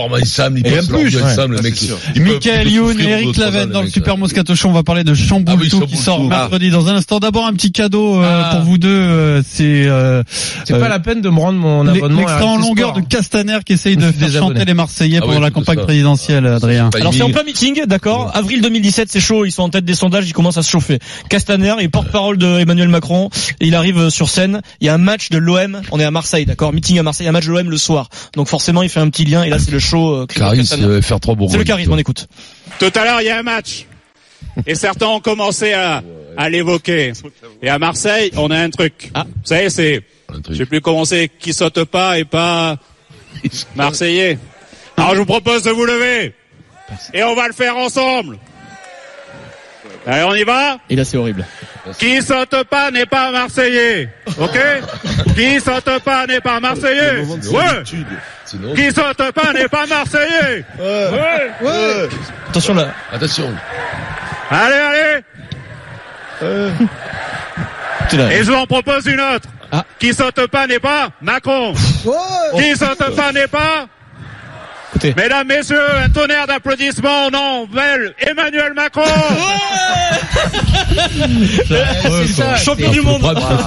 en 0.88 1.48
leur 1.48 1.60
plus, 1.62 1.86
sûr. 1.86 1.98
Ils 2.14 2.22
peuvent- 2.22 2.32
Michael 2.34 2.68
Youn 2.70 3.00
Eric 3.00 3.36
Laven 3.36 3.68
ans, 3.70 3.72
dans 3.72 3.82
le. 3.82 3.88
Super 3.88 4.16
Moscato 4.16 4.54
Show. 4.54 4.68
On 4.68 4.72
va 4.72 4.82
parler 4.82 5.04
de 5.04 5.12
Ah 5.12 5.14
Chamboultou 5.14 5.64
qui 5.64 5.70
Chamboultou. 5.70 5.96
sort 5.96 6.20
Ah. 6.26 6.28
mercredi 6.28 6.70
dans 6.70 6.88
un 6.88 6.94
instant. 6.94 7.18
D'abord 7.18 7.46
un 7.46 7.52
petit 7.52 7.72
cadeau 7.72 8.20
euh, 8.22 8.42
Ah. 8.44 8.54
pour 8.54 8.64
vous 8.64 8.78
deux. 8.78 8.88
euh, 8.88 9.42
c'est 9.48 9.86
euh, 9.86 10.22
C'est 10.66 10.78
pas 10.78 10.88
la 10.88 10.98
peine 11.00 11.20
de 11.20 11.28
me 11.28 11.38
rendre 11.38 11.58
mon 11.58 11.82
l'e- 11.84 11.90
abonnement. 11.90 12.18
à 12.18 12.20
l'extrait 12.20 12.44
en 12.44 12.56
longueur 12.56 12.92
de 12.92 13.00
Castaner 13.00 13.58
qui 13.66 13.74
essaye 13.74 13.96
de 13.96 14.10
faire 14.12 14.30
chanter 14.32 14.64
les 14.64 14.74
Marseillais 14.74 15.18
Ah 15.22 15.26
pendant 15.26 15.40
la 15.40 15.50
campagne 15.50 15.80
présidentielle, 15.80 16.46
Adrien. 16.46 16.90
Alors 16.94 17.12
c'est 17.14 17.22
en 17.22 17.30
plein 17.30 17.44
meeting, 17.44 17.84
d'accord. 17.86 18.30
Avril 18.34 18.60
2017, 18.62 19.08
c'est 19.10 19.20
chaud, 19.20 19.31
ils 19.44 19.52
sont 19.52 19.62
en 19.62 19.68
tête 19.70 19.84
des 19.84 19.94
sondages, 19.94 20.28
ils 20.28 20.32
commencent 20.32 20.58
à 20.58 20.62
se 20.62 20.70
chauffer. 20.70 20.98
Castaner, 21.28 21.74
il 21.78 21.84
est 21.84 21.88
porte-parole 21.88 22.36
de 22.38 22.58
Emmanuel 22.60 22.88
Macron, 22.88 23.30
il 23.60 23.74
arrive 23.74 24.10
sur 24.10 24.28
scène. 24.28 24.62
Il 24.80 24.86
y 24.86 24.90
a 24.90 24.94
un 24.94 24.98
match 24.98 25.30
de 25.30 25.38
l'OM, 25.38 25.80
on 25.90 25.98
est 26.00 26.04
à 26.04 26.10
Marseille, 26.10 26.44
d'accord. 26.46 26.72
Meeting 26.72 26.98
à 26.98 27.02
Marseille, 27.02 27.26
un 27.28 27.32
match 27.32 27.46
de 27.46 27.50
l'OM 27.52 27.70
le 27.70 27.76
soir. 27.76 28.08
Donc 28.34 28.48
forcément, 28.48 28.82
il 28.82 28.88
fait 28.88 29.00
un 29.00 29.08
petit 29.10 29.24
lien, 29.24 29.42
et 29.42 29.50
là 29.50 29.58
c'est 29.58 29.70
le 29.70 29.78
show. 29.78 30.14
euh, 30.14 30.26
euh, 30.84 31.00
C'est 31.52 31.58
le 31.58 31.64
charisme, 31.64 31.92
on 31.92 31.98
écoute. 31.98 32.28
Tout 32.78 32.92
à 32.94 33.04
l'heure, 33.04 33.20
il 33.20 33.26
y 33.26 33.30
a 33.30 33.38
un 33.38 33.42
match. 33.42 33.86
Et 34.66 34.74
certains 34.74 35.06
ont 35.06 35.20
commencé 35.20 35.72
à, 35.72 36.02
à 36.36 36.48
l'évoquer. 36.50 37.12
Et 37.62 37.68
à 37.68 37.78
Marseille, 37.78 38.30
on 38.36 38.50
a 38.50 38.58
un 38.58 38.70
truc. 38.70 39.10
Vous 39.14 39.30
savez, 39.44 39.70
c'est, 39.70 40.02
je 40.50 40.54
sais 40.54 40.66
plus 40.66 40.80
comment 40.80 41.04
c'est, 41.04 41.30
qui 41.38 41.52
saute 41.52 41.84
pas 41.84 42.18
et 42.18 42.24
pas 42.24 42.76
Marseillais. 43.76 44.38
Alors 44.96 45.14
je 45.14 45.20
vous 45.20 45.24
propose 45.26 45.62
de 45.62 45.70
vous 45.70 45.84
lever. 45.86 46.34
Et 47.14 47.22
on 47.22 47.34
va 47.34 47.46
le 47.48 47.54
faire 47.54 47.76
ensemble. 47.76 48.38
Allez, 50.06 50.24
on 50.24 50.34
y 50.34 50.42
va 50.44 50.78
Et 50.90 50.96
là 50.96 51.04
c'est 51.04 51.16
horrible. 51.16 51.44
Qui 51.98 52.22
saute 52.22 52.64
pas 52.64 52.90
n'est 52.90 53.06
pas 53.06 53.30
Marseillais. 53.30 54.08
Ok 54.38 54.58
Qui 55.36 55.60
saute 55.60 55.98
pas 56.04 56.26
n'est 56.26 56.40
pas 56.40 56.60
Marseillais. 56.60 57.22
Ouais 57.50 57.82
Sinon, 58.44 58.74
Qui 58.74 58.90
saute 58.92 59.32
pas 59.32 59.52
n'est 59.52 59.68
pas 59.68 59.86
Marseillais. 59.86 60.64
Ouais 60.78 62.08
Attention 62.48 62.74
là. 62.74 62.88
attention. 63.12 63.52
Allez, 64.50 64.76
allez. 64.76 66.72
Et 68.30 68.44
je 68.44 68.50
vous 68.50 68.56
en 68.56 68.66
propose 68.66 69.06
une 69.06 69.20
autre. 69.20 69.48
Ah. 69.70 69.84
Qui 69.98 70.12
saute 70.12 70.46
pas 70.48 70.66
n'est 70.66 70.78
pas 70.80 71.10
Macron. 71.22 71.72
Qui 72.56 72.76
saute 72.76 73.14
pas 73.16 73.32
n'est 73.32 73.46
pas 73.48 73.86
Écoutez. 74.94 75.14
Mesdames, 75.16 75.46
Messieurs, 75.48 75.80
un 76.04 76.08
tonnerre 76.10 76.46
d'applaudissements 76.46 77.26
au 77.26 77.30
nom 77.30 77.66
belle 77.66 78.14
Emmanuel 78.20 78.72
Macron 78.76 79.02
C'est 81.68 82.26
ça. 82.32 82.56
Champion 82.56 82.88
c'est- 82.92 82.98
du 82.98 83.00
monde. 83.00 83.22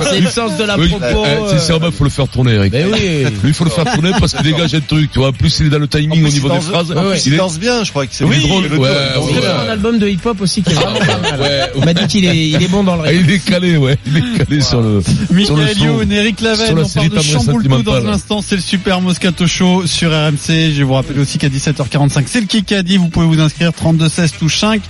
C'est 0.09 0.19
le 0.19 0.29
sens 0.29 0.57
de 0.57 0.63
la 0.63 0.77
Oui, 0.77 0.89
propos. 0.89 1.23
eh, 1.25 1.29
euh, 1.29 1.49
sincèrement, 1.57 1.91
faut 1.91 2.03
le 2.03 2.09
faire 2.09 2.27
tourner, 2.27 2.53
Eric. 2.53 2.71
Ben 2.71 2.87
oui. 2.91 2.99
Lui, 2.99 3.27
il 3.45 3.53
faut 3.53 3.63
le 3.63 3.69
faire 3.71 3.85
tourner 3.91 4.11
parce 4.19 4.33
qu'il 4.33 4.43
dégage 4.43 4.73
un 4.75 4.79
truc, 4.81 5.11
tu 5.11 5.19
vois. 5.19 5.29
En 5.29 5.33
plus, 5.33 5.59
il 5.59 5.67
est 5.67 5.69
dans 5.69 5.79
le 5.79 5.87
timing 5.87 6.23
au 6.25 6.29
niveau 6.29 6.49
des 6.49 6.59
phrases. 6.59 6.91
En 6.91 7.09
plus, 7.09 7.25
Il 7.25 7.29
il 7.29 7.33
est 7.33 7.37
danse 7.37 7.57
bien, 7.59 7.83
je 7.83 7.89
crois 7.89 8.05
que 8.05 8.13
c'est 8.13 8.23
Oui, 8.23 8.35
le 8.37 8.41
drôle. 8.47 8.63
ouais, 8.65 8.89
Il 9.15 9.21
ouais. 9.35 9.41
fait 9.41 9.47
un 9.47 9.69
album 9.71 9.97
de 9.97 10.07
hip-hop 10.07 10.39
aussi 10.41 10.61
qui 10.61 10.71
est 10.71 10.75
vraiment 10.75 10.99
pas 10.99 11.17
mal. 11.17 11.41
Ouais, 11.41 11.61
On 11.75 11.85
m'a 11.85 11.93
dit 11.93 12.07
qu'il 12.07 12.25
est, 12.25 12.49
il 12.49 12.61
est 12.61 12.67
bon 12.67 12.83
dans 12.83 12.95
le 12.95 13.03
Ah, 13.05 13.09
rythme. 13.09 13.25
il 13.27 13.33
est 13.35 13.39
calé, 13.39 13.77
ouais. 13.77 13.97
Il 14.05 14.17
est 14.17 14.37
calé 14.45 14.61
sur 14.61 14.81
le, 14.81 15.01
Michael. 15.31 15.77
Youn, 15.79 16.11
Eric 16.11 16.39
Sur 16.39 16.47
Laven, 16.49 16.75
la 16.75 16.81
on 16.83 16.87
parle 16.87 17.09
de 17.09 17.19
Chamboultou 17.21 17.83
dans 17.83 17.95
un 17.95 18.09
instant, 18.09 18.41
c'est 18.41 18.55
le 18.55 18.61
Super 18.61 19.01
Moscato 19.01 19.47
Show 19.47 19.87
sur 19.87 20.11
RMC. 20.11 20.73
Je 20.75 20.83
vous 20.83 20.93
rappelle 20.93 21.14
aussi 21.19 21.37
qu'à 21.37 21.49
17h45, 21.49 22.23
c'est 22.27 22.41
le 22.41 22.47
Kikadi, 22.47 22.97
vous 22.97 23.09
pouvez 23.09 23.25
vous 23.25 23.39
inscrire 23.39 23.73
32 23.73 24.09
16 24.09 24.31
touche 24.39 24.59
5 24.59 24.81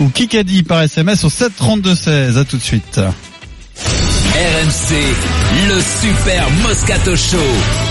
ou 0.00 0.08
Kikadi 0.08 0.62
par 0.62 0.82
SMS 0.82 1.24
au 1.24 1.30
7 1.30 1.54
32 1.56 1.94
16. 1.94 2.38
À 2.38 2.44
tout 2.44 2.56
de 2.56 2.62
suite. 2.62 3.00
RMC, 4.34 4.94
le 5.68 5.80
Super 5.80 6.50
Moscato 6.62 7.16
Show. 7.16 7.89